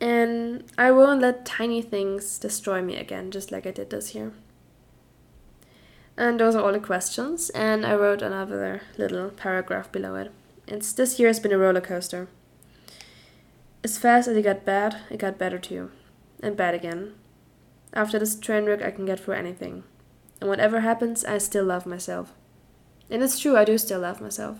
and 0.00 0.64
I 0.76 0.90
won't 0.90 1.22
let 1.22 1.46
tiny 1.46 1.80
things 1.80 2.38
destroy 2.38 2.82
me 2.82 2.96
again, 2.96 3.30
just 3.30 3.50
like 3.50 3.66
I 3.66 3.70
did 3.70 3.88
this 3.88 4.14
year. 4.14 4.34
And 6.16 6.38
those 6.38 6.54
are 6.54 6.62
all 6.62 6.72
the 6.72 6.78
questions, 6.78 7.50
and 7.50 7.84
I 7.84 7.94
wrote 7.94 8.22
another 8.22 8.82
little 8.96 9.30
paragraph 9.30 9.90
below 9.90 10.14
it. 10.14 10.30
It's 10.68 10.92
this 10.92 11.18
year 11.18 11.28
has 11.28 11.40
been 11.40 11.52
a 11.52 11.58
roller 11.58 11.80
coaster. 11.80 12.28
As 13.82 13.98
fast 13.98 14.28
as 14.28 14.36
it 14.36 14.42
got 14.42 14.64
bad, 14.64 14.98
it 15.10 15.18
got 15.18 15.38
better 15.38 15.58
too, 15.58 15.90
and 16.40 16.56
bad 16.56 16.74
again. 16.74 17.14
After 17.92 18.18
this 18.18 18.38
train 18.38 18.64
wreck, 18.64 18.82
I 18.82 18.90
can 18.92 19.06
get 19.06 19.20
through 19.20 19.34
anything. 19.34 19.84
And 20.40 20.48
whatever 20.48 20.80
happens, 20.80 21.24
I 21.24 21.38
still 21.38 21.64
love 21.64 21.84
myself. 21.84 22.32
And 23.10 23.22
it's 23.22 23.38
true, 23.38 23.56
I 23.56 23.64
do 23.64 23.76
still 23.76 24.00
love 24.00 24.20
myself. 24.20 24.58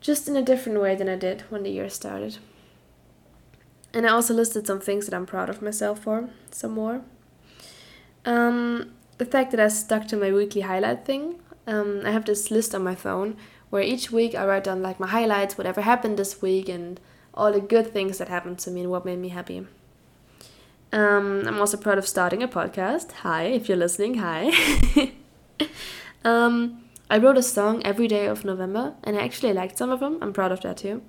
Just 0.00 0.28
in 0.28 0.36
a 0.36 0.42
different 0.42 0.80
way 0.80 0.94
than 0.94 1.08
I 1.08 1.16
did 1.16 1.42
when 1.42 1.62
the 1.62 1.70
year 1.70 1.88
started. 1.88 2.38
And 3.92 4.06
I 4.06 4.10
also 4.10 4.34
listed 4.34 4.66
some 4.66 4.80
things 4.80 5.06
that 5.06 5.14
I'm 5.14 5.26
proud 5.26 5.50
of 5.50 5.62
myself 5.62 6.00
for, 6.00 6.30
some 6.50 6.72
more. 6.72 7.02
Um, 8.24 8.92
the 9.18 9.26
fact 9.26 9.50
that 9.50 9.60
I 9.60 9.68
stuck 9.68 10.06
to 10.08 10.16
my 10.16 10.32
weekly 10.32 10.62
highlight 10.62 11.04
thing. 11.04 11.40
Um, 11.66 12.02
I 12.04 12.10
have 12.10 12.24
this 12.24 12.50
list 12.50 12.74
on 12.74 12.82
my 12.82 12.94
phone 12.94 13.36
where 13.70 13.82
each 13.82 14.10
week 14.10 14.34
I 14.34 14.44
write 14.44 14.64
down 14.64 14.82
like 14.82 15.00
my 15.00 15.06
highlights, 15.06 15.56
whatever 15.56 15.80
happened 15.80 16.18
this 16.18 16.42
week, 16.42 16.68
and 16.68 17.00
all 17.34 17.52
the 17.52 17.60
good 17.60 17.92
things 17.92 18.18
that 18.18 18.28
happened 18.28 18.58
to 18.60 18.70
me 18.70 18.82
and 18.82 18.90
what 18.90 19.04
made 19.04 19.18
me 19.18 19.28
happy. 19.28 19.66
Um, 20.92 21.44
I'm 21.46 21.58
also 21.58 21.78
proud 21.78 21.96
of 21.96 22.06
starting 22.06 22.42
a 22.42 22.48
podcast. 22.48 23.12
Hi, 23.22 23.44
if 23.44 23.68
you're 23.68 23.78
listening, 23.78 24.18
hi. 24.18 24.52
um, 26.24 26.84
I 27.08 27.16
wrote 27.16 27.38
a 27.38 27.42
song 27.42 27.82
every 27.84 28.08
day 28.08 28.26
of 28.26 28.44
November, 28.44 28.94
and 29.02 29.16
I 29.16 29.24
actually 29.24 29.54
liked 29.54 29.78
some 29.78 29.90
of 29.90 30.00
them. 30.00 30.18
I'm 30.20 30.34
proud 30.34 30.52
of 30.52 30.60
that 30.62 30.76
too. 30.76 31.02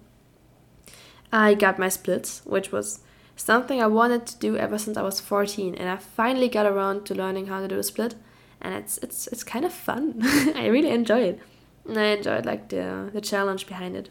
I 1.33 1.55
got 1.55 1.79
my 1.79 1.89
splits, 1.89 2.41
which 2.45 2.71
was 2.71 3.01
something 3.35 3.81
I 3.81 3.87
wanted 3.87 4.25
to 4.27 4.37
do 4.37 4.57
ever 4.57 4.77
since 4.77 4.97
I 4.97 5.01
was 5.01 5.19
14, 5.19 5.75
and 5.75 5.89
I 5.89 5.97
finally 5.97 6.49
got 6.49 6.65
around 6.65 7.05
to 7.05 7.15
learning 7.15 7.47
how 7.47 7.61
to 7.61 7.67
do 7.67 7.79
a 7.79 7.83
split, 7.83 8.15
and 8.61 8.73
it's 8.73 8.97
it's 8.99 9.27
it's 9.27 9.43
kind 9.43 9.65
of 9.65 9.73
fun. 9.73 10.21
I 10.55 10.67
really 10.67 10.91
enjoy 10.91 11.21
it, 11.21 11.39
and 11.87 11.97
I 11.97 12.05
enjoyed 12.17 12.45
like 12.45 12.69
the 12.69 13.09
the 13.13 13.21
challenge 13.21 13.67
behind 13.67 13.95
it. 13.95 14.09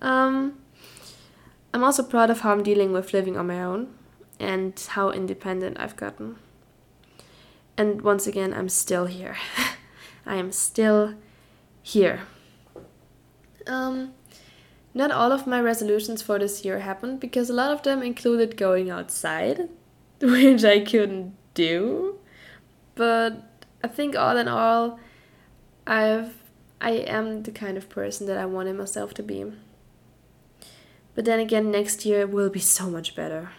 Um, 0.00 0.58
I'm 1.74 1.84
also 1.84 2.02
proud 2.02 2.30
of 2.30 2.40
how 2.40 2.52
I'm 2.52 2.62
dealing 2.62 2.92
with 2.92 3.12
living 3.12 3.36
on 3.36 3.46
my 3.46 3.62
own 3.62 3.88
and 4.40 4.78
how 4.90 5.10
independent 5.10 5.78
I've 5.78 5.96
gotten. 5.96 6.36
And 7.76 8.02
once 8.02 8.26
again, 8.26 8.54
I'm 8.54 8.68
still 8.68 9.06
here. 9.06 9.36
I 10.26 10.36
am 10.36 10.52
still 10.52 11.14
here. 11.82 12.22
Um, 13.66 14.14
not 14.98 15.10
all 15.10 15.32
of 15.32 15.46
my 15.46 15.60
resolutions 15.60 16.20
for 16.20 16.38
this 16.38 16.64
year 16.64 16.80
happened 16.80 17.20
because 17.20 17.48
a 17.48 17.54
lot 17.54 17.70
of 17.70 17.82
them 17.82 18.02
included 18.02 18.56
going 18.56 18.90
outside, 18.90 19.68
which 20.20 20.64
I 20.64 20.80
couldn't 20.80 21.34
do. 21.54 22.18
But 22.94 23.64
I 23.82 23.88
think 23.88 24.14
all 24.16 24.36
in 24.36 24.48
all, 24.48 24.98
I've 25.86 26.34
I 26.80 26.90
am 26.90 27.42
the 27.42 27.50
kind 27.50 27.76
of 27.76 27.88
person 27.88 28.26
that 28.26 28.38
I 28.38 28.46
wanted 28.46 28.76
myself 28.76 29.14
to 29.14 29.22
be. 29.22 29.44
But 31.14 31.24
then 31.24 31.40
again, 31.40 31.70
next 31.70 32.04
year 32.04 32.26
will 32.26 32.50
be 32.50 32.60
so 32.60 32.90
much 32.90 33.16
better 33.16 33.50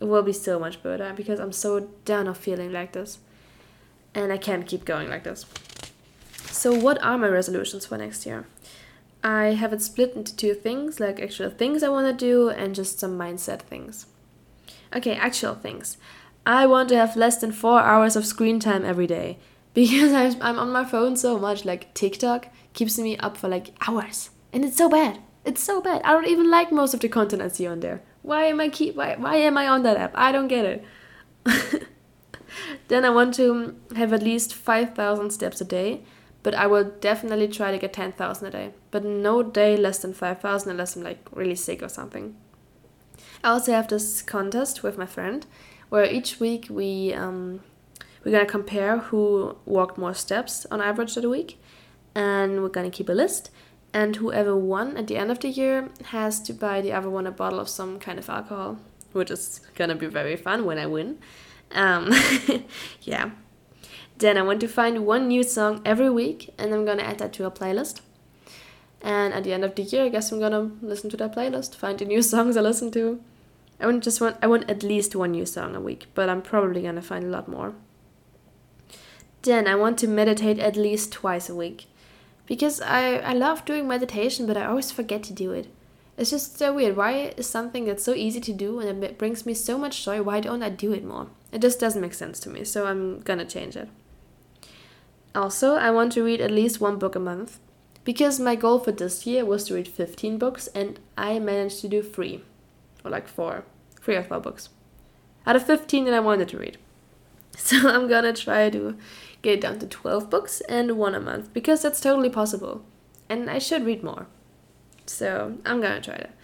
it 0.00 0.06
will 0.06 0.22
be 0.22 0.32
so 0.32 0.58
much 0.58 0.82
better 0.82 1.12
because 1.14 1.38
I'm 1.38 1.52
so 1.52 1.80
done 2.04 2.26
of 2.26 2.38
feeling 2.38 2.72
like 2.72 2.92
this. 2.92 3.18
And 4.14 4.32
I 4.32 4.38
can't 4.38 4.66
keep 4.66 4.84
going 4.84 5.08
like 5.08 5.24
this. 5.24 5.46
So, 6.46 6.72
what 6.72 7.00
are 7.02 7.16
my 7.16 7.28
resolutions 7.28 7.86
for 7.86 7.96
next 7.96 8.26
year? 8.26 8.46
I 9.22 9.48
have 9.48 9.72
it 9.72 9.82
split 9.82 10.14
into 10.14 10.34
two 10.34 10.54
things 10.54 10.98
like 10.98 11.20
actual 11.20 11.50
things 11.50 11.82
I 11.82 11.88
want 11.88 12.06
to 12.06 12.24
do 12.24 12.48
and 12.48 12.74
just 12.74 12.98
some 12.98 13.18
mindset 13.18 13.62
things. 13.62 14.06
Okay, 14.94 15.14
actual 15.14 15.54
things. 15.54 15.98
I 16.46 16.66
want 16.66 16.88
to 16.88 16.96
have 16.96 17.16
less 17.16 17.36
than 17.36 17.52
four 17.52 17.80
hours 17.80 18.16
of 18.16 18.26
screen 18.26 18.60
time 18.60 18.84
every 18.84 19.06
day 19.06 19.38
because 19.74 20.12
I'm 20.40 20.58
on 20.58 20.72
my 20.72 20.84
phone 20.84 21.16
so 21.16 21.38
much. 21.38 21.64
Like, 21.64 21.92
TikTok 21.94 22.48
keeps 22.72 22.98
me 22.98 23.16
up 23.18 23.36
for 23.36 23.48
like 23.48 23.72
hours. 23.86 24.30
And 24.52 24.64
it's 24.64 24.76
so 24.76 24.88
bad. 24.88 25.20
It's 25.44 25.62
so 25.62 25.80
bad. 25.80 26.02
I 26.02 26.12
don't 26.12 26.26
even 26.26 26.50
like 26.50 26.72
most 26.72 26.94
of 26.94 27.00
the 27.00 27.08
content 27.08 27.42
I 27.42 27.48
see 27.48 27.66
on 27.66 27.80
there. 27.80 28.02
Why 28.22 28.44
am 28.44 28.60
I 28.60 28.68
keep 28.68 28.96
why, 28.96 29.16
why 29.16 29.36
am 29.36 29.56
I 29.56 29.68
on 29.68 29.82
that 29.84 29.96
app? 29.96 30.12
I 30.14 30.32
don't 30.32 30.48
get 30.48 30.64
it. 30.64 30.84
then 32.88 33.04
I 33.04 33.10
want 33.10 33.34
to 33.34 33.76
have 33.96 34.12
at 34.12 34.22
least 34.22 34.54
5,000 34.54 35.30
steps 35.30 35.60
a 35.60 35.64
day, 35.64 36.02
but 36.42 36.54
I 36.54 36.66
will 36.66 36.84
definitely 36.84 37.48
try 37.48 37.70
to 37.70 37.78
get 37.78 37.92
10,000 37.92 38.46
a 38.46 38.50
day. 38.50 38.70
But 38.90 39.04
no 39.04 39.42
day 39.42 39.76
less 39.76 39.98
than 39.98 40.14
5,000 40.14 40.70
unless 40.70 40.96
I'm 40.96 41.02
like 41.02 41.26
really 41.32 41.54
sick 41.54 41.82
or 41.82 41.88
something. 41.88 42.36
I 43.44 43.50
also 43.50 43.72
have 43.72 43.88
this 43.88 44.22
contest 44.22 44.82
with 44.82 44.98
my 44.98 45.06
friend 45.06 45.46
where 45.88 46.04
each 46.04 46.40
week 46.40 46.66
we 46.70 47.12
um, 47.12 47.60
we're 48.24 48.32
gonna 48.32 48.46
compare 48.46 48.98
who 48.98 49.56
walked 49.64 49.98
more 49.98 50.14
steps 50.14 50.66
on 50.70 50.80
average 50.80 51.14
the 51.14 51.28
week 51.28 51.58
and 52.14 52.62
we're 52.62 52.68
gonna 52.68 52.90
keep 52.90 53.08
a 53.08 53.12
list. 53.12 53.50
And 53.92 54.16
whoever 54.16 54.54
won 54.54 54.96
at 54.96 55.08
the 55.08 55.16
end 55.16 55.30
of 55.32 55.40
the 55.40 55.48
year 55.48 55.88
has 56.06 56.40
to 56.42 56.52
buy 56.52 56.80
the 56.80 56.92
other 56.92 57.10
one 57.10 57.26
a 57.26 57.32
bottle 57.32 57.58
of 57.58 57.68
some 57.68 57.98
kind 57.98 58.18
of 58.18 58.30
alcohol, 58.30 58.78
which 59.12 59.30
is 59.30 59.60
gonna 59.74 59.96
be 59.96 60.06
very 60.06 60.36
fun 60.36 60.64
when 60.64 60.78
I 60.78 60.86
win. 60.86 61.18
Um, 61.72 62.12
yeah. 63.02 63.30
Then 64.20 64.36
I 64.36 64.42
want 64.42 64.60
to 64.60 64.68
find 64.68 65.06
one 65.06 65.28
new 65.28 65.42
song 65.42 65.80
every 65.82 66.10
week, 66.10 66.52
and 66.58 66.74
I'm 66.74 66.84
gonna 66.84 67.02
add 67.02 67.18
that 67.20 67.32
to 67.34 67.46
a 67.46 67.50
playlist. 67.50 68.02
And 69.00 69.32
at 69.32 69.44
the 69.44 69.54
end 69.54 69.64
of 69.64 69.74
the 69.74 69.82
year, 69.82 70.04
I 70.04 70.08
guess 70.10 70.30
I'm 70.30 70.38
gonna 70.38 70.70
listen 70.82 71.08
to 71.10 71.16
that 71.16 71.34
playlist, 71.34 71.74
find 71.74 71.98
the 71.98 72.04
new 72.04 72.20
songs 72.32 72.54
I 72.58 72.60
listen 72.60 72.90
to. 72.92 73.18
I 73.80 73.86
want 73.86 74.04
just 74.04 74.20
want 74.20 74.36
I 74.42 74.46
want 74.46 74.68
at 74.70 74.82
least 74.82 75.16
one 75.16 75.32
new 75.32 75.46
song 75.46 75.74
a 75.74 75.80
week, 75.80 76.06
but 76.14 76.28
I'm 76.28 76.42
probably 76.42 76.82
gonna 76.82 77.00
find 77.00 77.24
a 77.24 77.28
lot 77.28 77.48
more. 77.48 77.72
Then 79.40 79.66
I 79.66 79.74
want 79.74 79.98
to 80.00 80.06
meditate 80.06 80.58
at 80.58 80.76
least 80.76 81.12
twice 81.12 81.48
a 81.48 81.54
week. 81.54 81.86
Because 82.44 82.82
I, 82.82 83.14
I 83.20 83.32
love 83.32 83.64
doing 83.64 83.88
meditation, 83.88 84.44
but 84.46 84.58
I 84.58 84.66
always 84.66 84.90
forget 84.90 85.22
to 85.24 85.32
do 85.32 85.52
it. 85.52 85.68
It's 86.18 86.30
just 86.30 86.58
so 86.58 86.74
weird. 86.74 86.94
Why 86.94 87.32
is 87.38 87.46
something 87.46 87.86
that's 87.86 88.04
so 88.04 88.12
easy 88.12 88.40
to 88.40 88.52
do 88.52 88.80
and 88.80 89.02
it 89.02 89.16
brings 89.16 89.46
me 89.46 89.54
so 89.54 89.78
much 89.78 90.04
joy, 90.04 90.20
why 90.20 90.40
don't 90.40 90.62
I 90.62 90.68
do 90.68 90.92
it 90.92 91.04
more? 91.04 91.28
It 91.52 91.62
just 91.62 91.80
doesn't 91.80 92.02
make 92.02 92.12
sense 92.12 92.38
to 92.40 92.50
me, 92.50 92.64
so 92.64 92.86
I'm 92.86 93.20
gonna 93.20 93.46
change 93.46 93.76
it. 93.76 93.88
Also, 95.34 95.74
I 95.74 95.90
want 95.90 96.12
to 96.12 96.24
read 96.24 96.40
at 96.40 96.50
least 96.50 96.80
one 96.80 96.98
book 96.98 97.14
a 97.14 97.20
month. 97.20 97.58
Because 98.02 98.40
my 98.40 98.56
goal 98.56 98.78
for 98.78 98.92
this 98.92 99.26
year 99.26 99.44
was 99.44 99.64
to 99.64 99.74
read 99.74 99.86
15 99.86 100.38
books, 100.38 100.66
and 100.68 100.98
I 101.16 101.38
managed 101.38 101.80
to 101.82 101.88
do 101.88 102.02
three. 102.02 102.42
Or 103.04 103.10
like 103.10 103.28
four. 103.28 103.64
Three 104.00 104.16
or 104.16 104.22
four 104.22 104.40
books. 104.40 104.70
Out 105.46 105.56
of 105.56 105.66
15 105.66 106.04
that 106.06 106.14
I 106.14 106.20
wanted 106.20 106.48
to 106.48 106.58
read. 106.58 106.78
So 107.56 107.76
I'm 107.88 108.08
gonna 108.08 108.32
try 108.32 108.70
to 108.70 108.96
get 109.42 109.60
down 109.60 109.80
to 109.80 109.86
12 109.86 110.30
books 110.30 110.60
and 110.62 110.96
one 110.96 111.14
a 111.14 111.20
month 111.20 111.52
because 111.52 111.82
that's 111.82 112.00
totally 112.00 112.30
possible. 112.30 112.84
And 113.28 113.50
I 113.50 113.58
should 113.58 113.84
read 113.84 114.02
more. 114.02 114.28
So 115.04 115.58
I'm 115.66 115.80
gonna 115.80 116.00
try 116.00 116.16
that. 116.16 116.34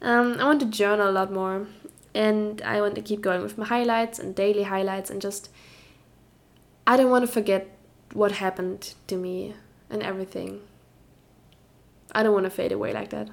Um, 0.00 0.40
I 0.40 0.44
want 0.44 0.60
to 0.60 0.66
journal 0.66 1.08
a 1.08 1.12
lot 1.12 1.30
more 1.30 1.66
and 2.14 2.62
I 2.62 2.80
want 2.80 2.94
to 2.96 3.02
keep 3.02 3.20
going 3.20 3.42
with 3.42 3.58
my 3.58 3.66
highlights 3.66 4.18
and 4.18 4.34
daily 4.34 4.64
highlights 4.64 5.10
and 5.10 5.20
just. 5.20 5.50
I 6.86 6.96
don't 6.96 7.10
want 7.10 7.26
to 7.26 7.32
forget 7.32 7.75
what 8.16 8.32
happened 8.32 8.94
to 9.06 9.16
me 9.16 9.54
and 9.90 10.02
everything. 10.02 10.62
I 12.12 12.22
don't 12.22 12.32
want 12.32 12.44
to 12.44 12.50
fade 12.50 12.72
away 12.72 12.92
like 12.92 13.10
that. 13.10 13.28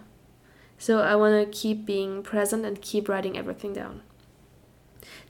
So 0.77 0.99
I 0.99 1.15
want 1.15 1.33
to 1.39 1.57
keep 1.57 1.85
being 1.85 2.21
present 2.21 2.65
and 2.65 2.81
keep 2.81 3.07
writing 3.07 3.37
everything 3.37 3.71
down. 3.71 4.01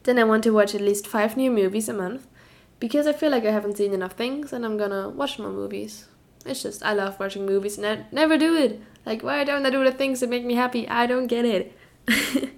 Then 0.04 0.18
I 0.18 0.24
want 0.24 0.44
to 0.46 0.50
watch 0.50 0.74
at 0.74 0.82
least 0.82 1.06
five 1.06 1.38
new 1.38 1.52
movies 1.52 1.88
a 1.88 1.94
month 1.94 2.28
because 2.80 3.06
I 3.06 3.14
feel 3.14 3.30
like 3.30 3.46
I 3.46 3.52
haven't 3.52 3.78
seen 3.78 3.94
enough 3.94 4.14
things 4.14 4.52
and 4.52 4.66
I'm 4.66 4.76
gonna 4.76 5.08
watch 5.10 5.38
more 5.38 5.52
movies. 5.52 6.08
It's 6.46 6.64
just, 6.64 6.84
I 6.84 6.94
love 6.94 7.20
watching 7.20 7.46
movies 7.46 7.78
and 7.78 7.86
I 7.86 8.06
never 8.12 8.38
do 8.38 8.56
it. 8.56 8.82
Like, 9.06 9.22
why 9.22 9.44
don't 9.44 9.66
I 9.66 9.70
do 9.70 9.84
the 9.84 9.92
things 9.92 10.20
that 10.20 10.30
make 10.30 10.44
me 10.44 10.56
happy? 10.56 10.88
I 10.88 11.06
don't 11.06 11.28
get 11.28 11.46
it. 11.46 11.78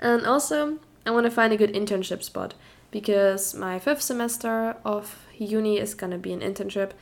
and 0.00 0.26
also, 0.26 0.78
I 1.06 1.10
want 1.10 1.24
to 1.24 1.30
find 1.30 1.52
a 1.52 1.56
good 1.56 1.72
internship 1.72 2.22
spot 2.22 2.54
because 2.90 3.54
my 3.54 3.78
fifth 3.78 4.02
semester 4.02 4.76
of 4.84 5.26
uni 5.36 5.78
is 5.78 5.94
gonna 5.94 6.18
be 6.18 6.32
an 6.32 6.40
internship, 6.40 6.92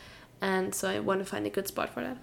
and 0.40 0.74
so 0.74 0.88
I 0.88 1.00
want 1.00 1.20
to 1.20 1.24
find 1.24 1.46
a 1.46 1.50
good 1.50 1.68
spot 1.68 1.90
for 1.90 2.02
that. 2.02 2.18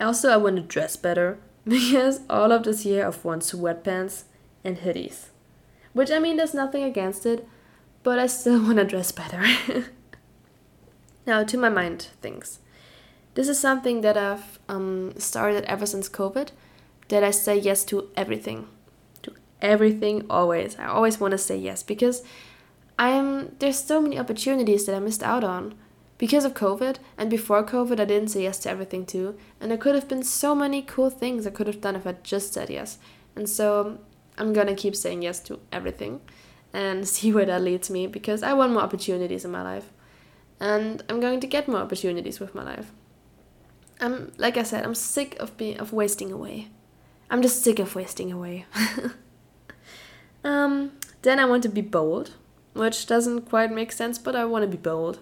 Also, 0.00 0.30
I 0.30 0.36
want 0.36 0.56
to 0.56 0.62
dress 0.62 0.96
better 0.96 1.38
because 1.66 2.20
all 2.28 2.52
of 2.52 2.64
this 2.64 2.84
year 2.84 3.06
I've 3.06 3.24
worn 3.24 3.40
sweatpants 3.40 4.24
and 4.64 4.78
hoodies. 4.78 5.26
Which 5.92 6.10
I 6.10 6.18
mean, 6.18 6.36
there's 6.36 6.54
nothing 6.54 6.82
against 6.82 7.26
it, 7.26 7.46
but 8.02 8.18
I 8.18 8.26
still 8.26 8.62
want 8.64 8.78
to 8.78 8.84
dress 8.84 9.12
better. 9.12 9.44
now, 11.26 11.44
to 11.44 11.56
my 11.56 11.68
mind 11.68 12.08
things. 12.20 12.58
This 13.34 13.48
is 13.48 13.58
something 13.58 14.02
that 14.02 14.18
I've 14.18 14.58
um, 14.68 15.14
started 15.16 15.64
ever 15.64 15.86
since 15.86 16.08
COVID, 16.08 16.50
that 17.08 17.24
I 17.24 17.30
say 17.30 17.56
yes 17.56 17.84
to 17.86 18.10
everything. 18.14 18.68
To 19.62 19.66
everything, 19.68 20.26
always. 20.28 20.76
I 20.78 20.86
always 20.86 21.20
want 21.20 21.32
to 21.32 21.38
say 21.38 21.56
yes 21.56 21.82
because 21.82 22.22
I'm 22.98 23.54
there's 23.58 23.78
so 23.78 24.00
many 24.00 24.18
opportunities 24.18 24.86
that 24.86 24.94
I 24.94 24.98
missed 24.98 25.22
out 25.22 25.44
on 25.44 25.74
because 26.18 26.44
of 26.44 26.54
COVID. 26.54 26.98
And 27.18 27.30
before 27.30 27.64
COVID, 27.64 27.98
I 27.98 28.04
didn't 28.04 28.28
say 28.28 28.42
yes 28.42 28.58
to 28.60 28.70
everything 28.70 29.06
too. 29.06 29.36
And 29.60 29.70
there 29.70 29.78
could 29.78 29.94
have 29.94 30.08
been 30.08 30.22
so 30.22 30.54
many 30.54 30.82
cool 30.82 31.10
things 31.10 31.46
I 31.46 31.50
could 31.50 31.66
have 31.66 31.80
done 31.80 31.96
if 31.96 32.06
I 32.06 32.14
just 32.22 32.52
said 32.52 32.70
yes. 32.70 32.98
And 33.34 33.48
so 33.48 33.98
I'm 34.38 34.52
gonna 34.52 34.74
keep 34.74 34.94
saying 34.96 35.22
yes 35.22 35.40
to 35.40 35.58
everything 35.72 36.20
and 36.72 37.08
see 37.14 37.32
where 37.32 37.46
that 37.46 37.62
leads 37.62 37.90
me 37.90 38.06
because 38.06 38.42
I 38.42 38.52
want 38.52 38.72
more 38.72 38.82
opportunities 38.82 39.44
in 39.44 39.50
my 39.50 39.62
life. 39.62 39.92
And 40.60 41.02
I'm 41.08 41.20
going 41.20 41.40
to 41.40 41.46
get 41.46 41.66
more 41.66 41.80
opportunities 41.80 42.38
with 42.38 42.54
my 42.54 42.62
life. 42.62 42.92
I'm 44.00 44.32
like 44.38 44.56
I 44.56 44.62
said, 44.62 44.84
I'm 44.84 44.94
sick 44.94 45.36
of 45.40 45.56
being 45.56 45.78
of 45.78 45.92
wasting 45.92 46.32
away. 46.32 46.68
I'm 47.30 47.42
just 47.42 47.62
sick 47.62 47.78
of 47.78 47.94
wasting 47.94 48.30
away. 48.30 48.66
um, 50.44 50.92
then 51.22 51.38
I 51.38 51.44
want 51.44 51.62
to 51.64 51.68
be 51.68 51.80
bold, 51.80 52.32
which 52.74 53.06
doesn't 53.06 53.42
quite 53.42 53.72
make 53.72 53.92
sense, 53.92 54.18
but 54.18 54.34
I 54.34 54.44
want 54.44 54.62
to 54.62 54.68
be 54.68 54.76
bold. 54.76 55.20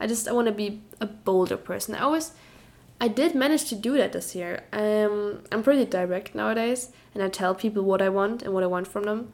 I 0.00 0.06
just 0.06 0.26
I 0.26 0.32
want 0.32 0.46
to 0.46 0.52
be 0.52 0.82
a 1.00 1.06
bolder 1.06 1.56
person. 1.56 1.94
I 1.94 2.00
always 2.00 2.32
I 3.00 3.08
did 3.08 3.34
manage 3.34 3.68
to 3.70 3.74
do 3.74 3.96
that 3.98 4.12
this 4.12 4.34
year. 4.34 4.64
Um, 4.72 5.42
I'm 5.50 5.62
pretty 5.62 5.84
direct 5.84 6.34
nowadays, 6.34 6.90
and 7.14 7.22
I 7.22 7.28
tell 7.28 7.54
people 7.54 7.82
what 7.82 8.00
I 8.00 8.08
want 8.08 8.42
and 8.42 8.54
what 8.54 8.62
I 8.62 8.68
want 8.68 8.88
from 8.88 9.04
them 9.04 9.32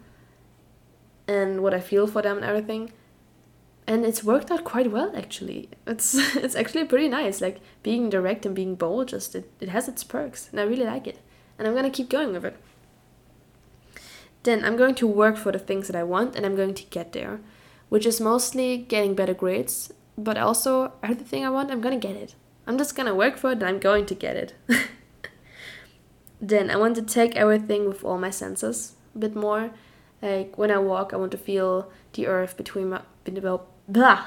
and 1.28 1.62
what 1.62 1.74
I 1.74 1.80
feel 1.80 2.06
for 2.06 2.22
them 2.22 2.38
and 2.38 2.46
everything. 2.46 2.92
And 3.86 4.04
it's 4.04 4.24
worked 4.24 4.50
out 4.50 4.64
quite 4.64 4.90
well 4.90 5.12
actually. 5.14 5.68
It's 5.86 6.14
it's 6.36 6.56
actually 6.56 6.84
pretty 6.86 7.08
nice. 7.08 7.40
Like 7.40 7.60
being 7.82 8.10
direct 8.10 8.46
and 8.46 8.54
being 8.54 8.74
bold 8.74 9.08
just 9.08 9.34
it, 9.34 9.50
it 9.60 9.68
has 9.68 9.88
its 9.88 10.02
perks 10.02 10.48
and 10.50 10.58
I 10.58 10.64
really 10.64 10.84
like 10.84 11.06
it. 11.06 11.20
And 11.58 11.68
I'm 11.68 11.74
gonna 11.74 11.90
keep 11.90 12.08
going 12.08 12.32
with 12.32 12.44
it. 12.44 12.56
Then 14.42 14.64
I'm 14.64 14.76
going 14.76 14.94
to 14.96 15.06
work 15.06 15.36
for 15.36 15.52
the 15.52 15.58
things 15.58 15.86
that 15.88 15.96
I 15.96 16.02
want 16.02 16.36
and 16.36 16.46
I'm 16.46 16.56
going 16.56 16.74
to 16.74 16.84
get 16.84 17.12
there. 17.12 17.40
Which 17.88 18.06
is 18.06 18.20
mostly 18.20 18.76
getting 18.76 19.14
better 19.14 19.34
grades, 19.34 19.92
but 20.16 20.36
also 20.36 20.92
everything 21.02 21.44
I 21.44 21.50
want, 21.50 21.70
I'm 21.70 21.80
gonna 21.80 21.96
get 21.96 22.16
it. 22.16 22.34
I'm 22.66 22.76
just 22.76 22.94
gonna 22.94 23.14
work 23.14 23.38
for 23.38 23.50
it 23.50 23.58
and 23.58 23.64
I'm 23.64 23.78
going 23.78 24.04
to 24.06 24.14
get 24.14 24.36
it. 24.36 24.54
then 26.40 26.70
I 26.70 26.76
want 26.76 26.96
to 26.96 27.02
take 27.02 27.34
everything 27.34 27.88
with 27.88 28.04
all 28.04 28.18
my 28.18 28.30
senses 28.30 28.92
a 29.14 29.18
bit 29.18 29.34
more 29.34 29.70
like 30.20 30.58
when 30.58 30.70
I 30.70 30.78
walk, 30.78 31.12
I 31.12 31.16
want 31.16 31.32
to 31.32 31.38
feel 31.38 31.90
the 32.12 32.26
earth 32.26 32.56
between 32.56 32.90
my 32.90 33.02
blah. 33.24 34.26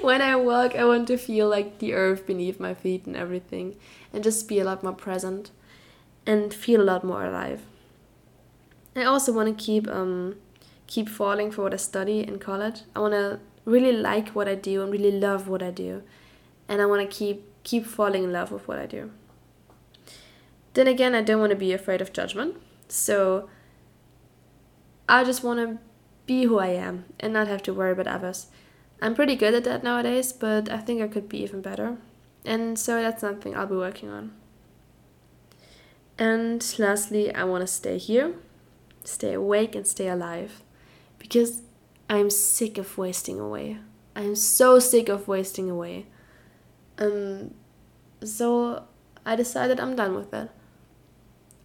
when 0.00 0.22
I 0.22 0.36
walk, 0.36 0.74
I 0.74 0.84
want 0.84 1.06
to 1.08 1.18
feel 1.18 1.48
like 1.48 1.78
the 1.78 1.92
earth 1.92 2.26
beneath 2.26 2.58
my 2.58 2.74
feet 2.74 3.06
and 3.06 3.16
everything, 3.16 3.76
and 4.12 4.24
just 4.24 4.48
be 4.48 4.58
a 4.58 4.64
lot 4.64 4.82
more 4.82 4.94
present, 4.94 5.50
and 6.26 6.52
feel 6.52 6.80
a 6.80 6.84
lot 6.84 7.04
more 7.04 7.24
alive. 7.26 7.62
I 9.00 9.04
also 9.04 9.32
want 9.32 9.48
to 9.48 9.64
keep 9.64 9.88
um 9.88 10.36
keep 10.86 11.08
falling 11.08 11.50
for 11.50 11.62
what 11.62 11.74
I 11.74 11.76
study 11.76 12.20
in 12.20 12.38
college. 12.38 12.82
I 12.96 13.00
want 13.00 13.14
to 13.14 13.40
really 13.64 13.92
like 13.92 14.30
what 14.30 14.48
I 14.48 14.54
do 14.54 14.82
and 14.82 14.90
really 14.90 15.12
love 15.12 15.48
what 15.48 15.62
I 15.62 15.70
do, 15.70 16.02
and 16.68 16.80
I 16.80 16.86
want 16.86 17.08
to 17.08 17.16
keep 17.16 17.44
keep 17.64 17.86
falling 17.86 18.24
in 18.24 18.32
love 18.32 18.50
with 18.50 18.66
what 18.66 18.78
I 18.78 18.86
do. 18.86 19.10
Then 20.74 20.86
again, 20.86 21.14
I 21.14 21.22
don't 21.22 21.40
want 21.40 21.50
to 21.50 21.56
be 21.56 21.72
afraid 21.72 22.00
of 22.00 22.12
judgment, 22.12 22.56
so 22.88 23.48
I 25.08 25.24
just 25.24 25.42
want 25.42 25.60
to 25.60 25.78
be 26.26 26.44
who 26.44 26.58
I 26.58 26.68
am 26.68 27.06
and 27.18 27.32
not 27.32 27.48
have 27.48 27.62
to 27.64 27.74
worry 27.74 27.92
about 27.92 28.06
others. 28.06 28.46
I'm 29.00 29.14
pretty 29.14 29.36
good 29.36 29.54
at 29.54 29.64
that 29.64 29.82
nowadays, 29.82 30.32
but 30.32 30.70
I 30.70 30.78
think 30.78 31.00
I 31.00 31.08
could 31.08 31.28
be 31.28 31.42
even 31.42 31.62
better. 31.62 31.98
And 32.44 32.78
so 32.78 33.00
that's 33.00 33.20
something 33.20 33.56
I'll 33.56 33.66
be 33.66 33.76
working 33.76 34.08
on. 34.08 34.32
And 36.18 36.74
lastly, 36.78 37.32
I 37.34 37.44
want 37.44 37.62
to 37.62 37.66
stay 37.66 37.96
here, 37.96 38.34
stay 39.08 39.32
awake, 39.32 39.74
and 39.74 39.86
stay 39.86 40.08
alive. 40.08 40.62
Because 41.18 41.62
I'm 42.08 42.30
sick 42.30 42.78
of 42.78 42.96
wasting 42.96 43.40
away. 43.40 43.78
I'm 44.16 44.34
so 44.34 44.78
sick 44.78 45.08
of 45.08 45.28
wasting 45.28 45.70
away. 45.70 46.06
Um, 46.98 47.54
so 48.24 48.84
I 49.24 49.36
decided 49.36 49.78
I'm 49.78 49.94
done 49.94 50.14
with 50.14 50.30
that. 50.30 50.50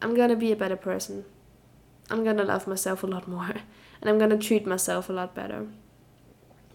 I'm 0.02 0.14
gonna 0.16 0.36
be 0.36 0.52
a 0.52 0.56
better 0.56 0.76
person. 0.76 1.26
I'm 2.10 2.24
gonna 2.24 2.44
love 2.44 2.68
myself 2.68 3.04
a 3.04 3.08
lot 3.08 3.28
more 3.28 3.50
and 4.02 4.10
I'm 4.10 4.20
gonna 4.20 4.38
treat 4.38 4.68
myself 4.68 5.10
a 5.10 5.14
lot 5.14 5.34
better 5.34 5.68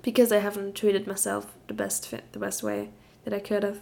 because 0.02 0.32
I 0.32 0.38
haven't 0.38 0.74
treated 0.74 1.06
myself 1.06 1.54
the 1.66 1.74
best 1.74 2.08
fit, 2.08 2.32
the 2.32 2.38
best 2.38 2.62
way 2.62 2.90
that 3.24 3.34
I 3.34 3.38
could 3.38 3.62
have. 3.62 3.80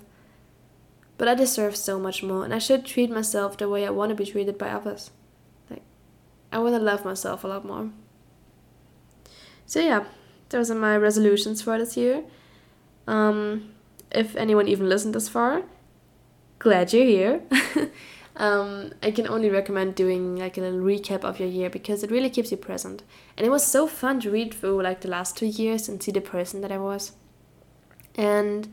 But 1.16 1.28
I 1.28 1.34
deserve 1.34 1.76
so 1.76 1.98
much 1.98 2.22
more 2.22 2.44
and 2.44 2.52
I 2.52 2.58
should 2.58 2.84
treat 2.84 3.10
myself 3.10 3.56
the 3.56 3.68
way 3.68 3.86
I 3.86 3.90
want 3.90 4.10
to 4.10 4.16
be 4.16 4.26
treated 4.26 4.58
by 4.58 4.68
others. 4.68 5.10
I 6.52 6.58
want 6.58 6.74
to 6.74 6.80
love 6.80 7.04
myself 7.04 7.44
a 7.44 7.48
lot 7.48 7.64
more. 7.64 7.90
So 9.66 9.80
yeah, 9.80 10.04
those 10.48 10.70
are 10.70 10.74
my 10.74 10.96
resolutions 10.96 11.62
for 11.62 11.78
this 11.78 11.96
year. 11.96 12.24
Um, 13.06 13.72
if 14.10 14.36
anyone 14.36 14.68
even 14.68 14.88
listened 14.88 15.14
this 15.14 15.28
far, 15.28 15.62
glad 16.58 16.92
you're 16.92 17.04
here. 17.04 17.42
um, 18.36 18.92
I 19.02 19.10
can 19.10 19.26
only 19.26 19.50
recommend 19.50 19.94
doing 19.94 20.36
like 20.36 20.56
a 20.56 20.60
little 20.60 20.80
recap 20.80 21.24
of 21.24 21.40
your 21.40 21.48
year 21.48 21.68
because 21.68 22.02
it 22.02 22.10
really 22.10 22.30
keeps 22.30 22.50
you 22.50 22.56
present. 22.56 23.02
And 23.36 23.46
it 23.46 23.50
was 23.50 23.66
so 23.66 23.86
fun 23.86 24.20
to 24.20 24.30
read 24.30 24.54
through 24.54 24.82
like 24.82 25.00
the 25.00 25.08
last 25.08 25.36
two 25.36 25.46
years 25.46 25.88
and 25.88 26.02
see 26.02 26.12
the 26.12 26.20
person 26.20 26.60
that 26.60 26.72
I 26.72 26.78
was. 26.78 27.12
And 28.14 28.72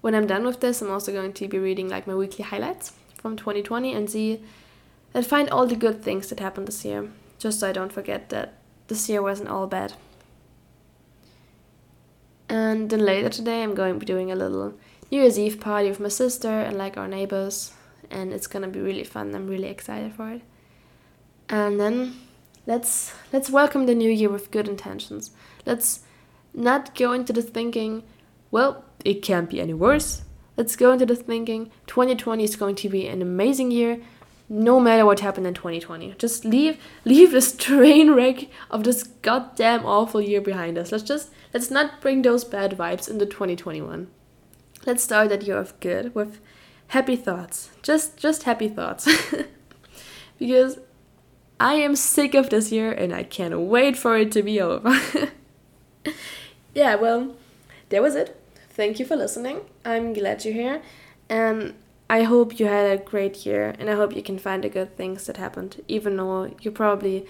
when 0.00 0.14
I'm 0.14 0.26
done 0.26 0.44
with 0.44 0.60
this, 0.60 0.80
I'm 0.80 0.90
also 0.90 1.12
going 1.12 1.32
to 1.34 1.48
be 1.48 1.58
reading 1.58 1.88
like 1.88 2.06
my 2.06 2.14
weekly 2.14 2.44
highlights 2.44 2.92
from 3.16 3.36
2020 3.36 3.92
and 3.92 4.10
see 4.10 4.40
and 5.14 5.26
find 5.26 5.50
all 5.50 5.66
the 5.66 5.76
good 5.76 6.02
things 6.02 6.28
that 6.28 6.40
happened 6.40 6.68
this 6.68 6.84
year, 6.84 7.10
just 7.38 7.60
so 7.60 7.68
I 7.68 7.72
don't 7.72 7.92
forget 7.92 8.28
that 8.30 8.54
this 8.88 9.08
year 9.08 9.22
wasn't 9.22 9.48
all 9.48 9.66
bad. 9.66 9.94
And 12.48 12.90
then 12.90 13.00
later 13.00 13.28
today, 13.28 13.62
I'm 13.62 13.74
going 13.74 13.94
to 13.94 14.00
be 14.00 14.06
doing 14.06 14.32
a 14.32 14.36
little 14.36 14.74
New 15.10 15.22
Year's 15.22 15.38
Eve 15.38 15.58
party 15.58 15.88
with 15.88 15.98
my 15.98 16.08
sister 16.08 16.48
and 16.48 16.78
like 16.78 16.96
our 16.96 17.08
neighbors, 17.08 17.72
and 18.10 18.32
it's 18.32 18.46
gonna 18.46 18.68
be 18.68 18.80
really 18.80 19.02
fun. 19.02 19.34
I'm 19.34 19.48
really 19.48 19.66
excited 19.66 20.14
for 20.14 20.30
it. 20.30 20.42
And 21.48 21.80
then 21.80 22.14
let's 22.64 23.12
let's 23.32 23.50
welcome 23.50 23.86
the 23.86 23.94
new 23.94 24.10
year 24.10 24.28
with 24.28 24.52
good 24.52 24.68
intentions. 24.68 25.32
Let's 25.66 26.04
not 26.54 26.94
go 26.94 27.12
into 27.12 27.32
the 27.32 27.42
thinking, 27.42 28.04
well, 28.52 28.84
it 29.04 29.22
can't 29.22 29.50
be 29.50 29.60
any 29.60 29.74
worse. 29.74 30.22
Let's 30.56 30.76
go 30.76 30.92
into 30.92 31.06
the 31.06 31.16
thinking 31.16 31.72
2020 31.88 32.44
is 32.44 32.54
going 32.54 32.76
to 32.76 32.88
be 32.88 33.08
an 33.08 33.20
amazing 33.20 33.72
year 33.72 34.00
no 34.52 34.80
matter 34.80 35.06
what 35.06 35.20
happened 35.20 35.46
in 35.46 35.54
2020. 35.54 36.16
Just 36.18 36.44
leave 36.44 36.76
leave 37.04 37.30
this 37.30 37.56
train 37.56 38.10
wreck 38.10 38.48
of 38.70 38.84
this 38.84 39.04
goddamn 39.04 39.86
awful 39.86 40.20
year 40.20 40.40
behind 40.40 40.76
us. 40.76 40.92
Let's 40.92 41.04
just 41.04 41.30
let's 41.54 41.70
not 41.70 42.00
bring 42.02 42.20
those 42.20 42.44
bad 42.44 42.76
vibes 42.76 43.08
into 43.08 43.24
2021. 43.24 44.08
Let's 44.84 45.04
start 45.04 45.28
that 45.28 45.44
year 45.44 45.56
of 45.56 45.78
good 45.78 46.14
with 46.14 46.40
happy 46.88 47.16
thoughts. 47.16 47.70
Just 47.82 48.16
just 48.16 48.42
happy 48.42 48.68
thoughts. 48.68 49.08
because 50.38 50.80
I 51.60 51.74
am 51.74 51.94
sick 51.94 52.34
of 52.34 52.50
this 52.50 52.72
year 52.72 52.90
and 52.90 53.14
I 53.14 53.22
can't 53.22 53.58
wait 53.60 53.96
for 53.96 54.16
it 54.16 54.32
to 54.32 54.42
be 54.42 54.60
over. 54.60 54.98
yeah, 56.74 56.96
well, 56.96 57.36
that 57.90 58.02
was 58.02 58.16
it. 58.16 58.36
Thank 58.70 58.98
you 58.98 59.04
for 59.04 59.14
listening. 59.14 59.60
I'm 59.84 60.12
glad 60.12 60.44
you're 60.44 60.54
here. 60.54 60.82
And 61.28 61.74
I 62.10 62.24
hope 62.24 62.58
you 62.58 62.66
had 62.66 62.90
a 62.90 63.00
great 63.00 63.46
year 63.46 63.72
and 63.78 63.88
I 63.88 63.94
hope 63.94 64.16
you 64.16 64.22
can 64.22 64.36
find 64.36 64.64
the 64.64 64.68
good 64.68 64.96
things 64.96 65.26
that 65.26 65.36
happened, 65.36 65.80
even 65.86 66.16
though 66.16 66.52
you 66.60 66.72
probably 66.72 67.24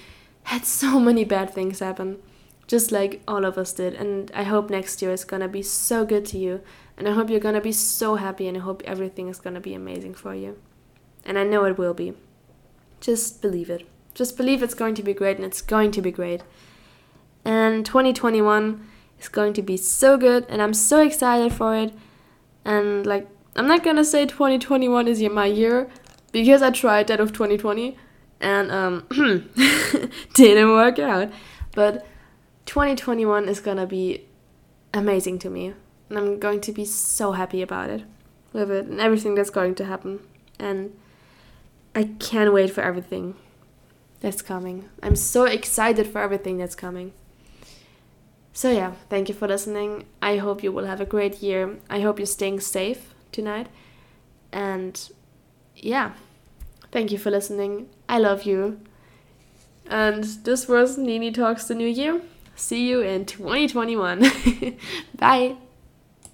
had 0.45 0.65
so 0.81 0.99
many 0.99 1.23
bad 1.23 1.53
things 1.53 1.81
happen, 1.81 2.17
just 2.67 2.91
like 2.91 3.21
all 3.29 3.45
of 3.45 3.59
us 3.59 3.75
did. 3.75 3.93
And 3.93 4.31
I 4.33 4.45
hope 4.45 4.71
next 4.71 5.03
year 5.03 5.13
is 5.13 5.27
gonna 5.27 5.49
be 5.49 5.61
so 5.61 6.07
good 6.07 6.25
to 6.27 6.39
you, 6.39 6.63
and 6.97 7.07
I 7.07 7.13
hope 7.13 7.29
you're 7.29 7.41
gonna 7.41 7.61
be 7.61 7.73
so 7.73 8.15
happy, 8.15 8.49
and 8.49 8.57
I 8.57 8.61
hope 8.61 8.83
everything 8.87 9.29
is 9.29 9.39
gonna 9.39 9.61
be 9.61 9.75
amazing 9.75 10.15
for 10.15 10.35
you. 10.35 10.57
And 11.27 11.39
I 11.39 11.45
know 11.45 11.67
it 11.67 11.77
will 11.77 11.93
be. 11.93 12.15
Just 13.03 13.43
believe 13.43 13.69
it. 13.69 13.87
Just 14.15 14.39
believe 14.39 14.63
it's 14.63 14.73
going 14.73 14.95
to 14.95 15.03
be 15.03 15.13
great, 15.13 15.37
and 15.37 15.45
it's 15.45 15.61
going 15.61 15.91
to 15.91 16.01
be 16.01 16.11
great. 16.11 16.43
And 17.45 17.85
2021 17.85 18.87
is 19.19 19.29
going 19.29 19.53
to 19.53 19.63
be 19.63 19.77
so 19.77 20.17
good, 20.17 20.47
and 20.49 20.63
I'm 20.63 20.73
so 20.73 21.03
excited 21.03 21.53
for 21.53 21.77
it. 21.77 21.93
And 22.65 23.05
like, 23.05 23.29
I'm 23.57 23.67
not 23.67 23.83
gonna 23.83 24.05
say 24.05 24.27
2021 24.27 25.09
is 25.09 25.23
my 25.23 25.47
year 25.47 25.91
because 26.33 26.63
I 26.63 26.71
tried 26.71 27.09
that 27.09 27.21
of 27.21 27.33
2020 27.33 27.97
and 28.41 28.71
um, 28.71 29.07
didn't 30.35 30.71
work 30.71 30.99
out. 30.99 31.31
But 31.73 32.07
2021 32.67 33.49
is 33.49 33.61
gonna 33.61 33.87
be 33.87 34.27
amazing 34.95 35.39
to 35.41 35.51
me, 35.51 35.75
and 36.09 36.19
I'm 36.19 36.39
going 36.39 36.61
to 36.63 36.73
be 36.73 36.85
so 36.85 37.33
happy 37.33 37.63
about 37.63 37.91
it 37.91 38.05
with 38.53 38.71
it 38.71 38.87
and 38.87 39.01
everything 39.01 39.35
that's 39.35 39.51
going 39.51 39.75
to 39.77 39.85
happen. 39.85 40.21
And 40.59 40.97
I 41.95 42.05
can't 42.19 42.53
wait 42.53 42.71
for 42.71 42.83
everything 42.83 43.35
that's 44.21 44.43
coming. 44.43 44.89
I'm 45.03 45.17
so 45.17 45.45
excited 45.45 46.07
for 46.07 46.21
everything 46.21 46.59
that's 46.59 46.75
coming. 46.75 47.13
So, 48.53 48.71
yeah, 48.71 48.95
thank 49.09 49.29
you 49.29 49.35
for 49.35 49.49
listening. 49.49 50.07
I 50.21 50.37
hope 50.37 50.63
you 50.63 50.73
will 50.73 50.85
have 50.85 51.01
a 51.01 51.07
great 51.07 51.41
year. 51.41 51.79
I 51.89 52.01
hope 52.01 52.19
you're 52.19 52.27
staying 52.27 52.61
safe 52.61 53.15
tonight. 53.33 53.69
And 54.53 55.11
yeah, 55.77 56.13
thank 56.91 57.13
you 57.13 57.19
for 57.19 57.31
listening. 57.31 57.89
I 58.09 58.19
love 58.19 58.45
you. 58.45 58.81
And 59.87 60.25
this 60.45 60.69
was 60.69 60.99
Nini 60.99 61.33
Talks 61.33 61.65
the 61.65 61.75
New 61.75 61.89
Year. 61.89 62.21
See 62.55 62.89
you 62.89 63.01
in 63.01 63.25
2021. 63.25 64.77
Bye. 65.19 65.57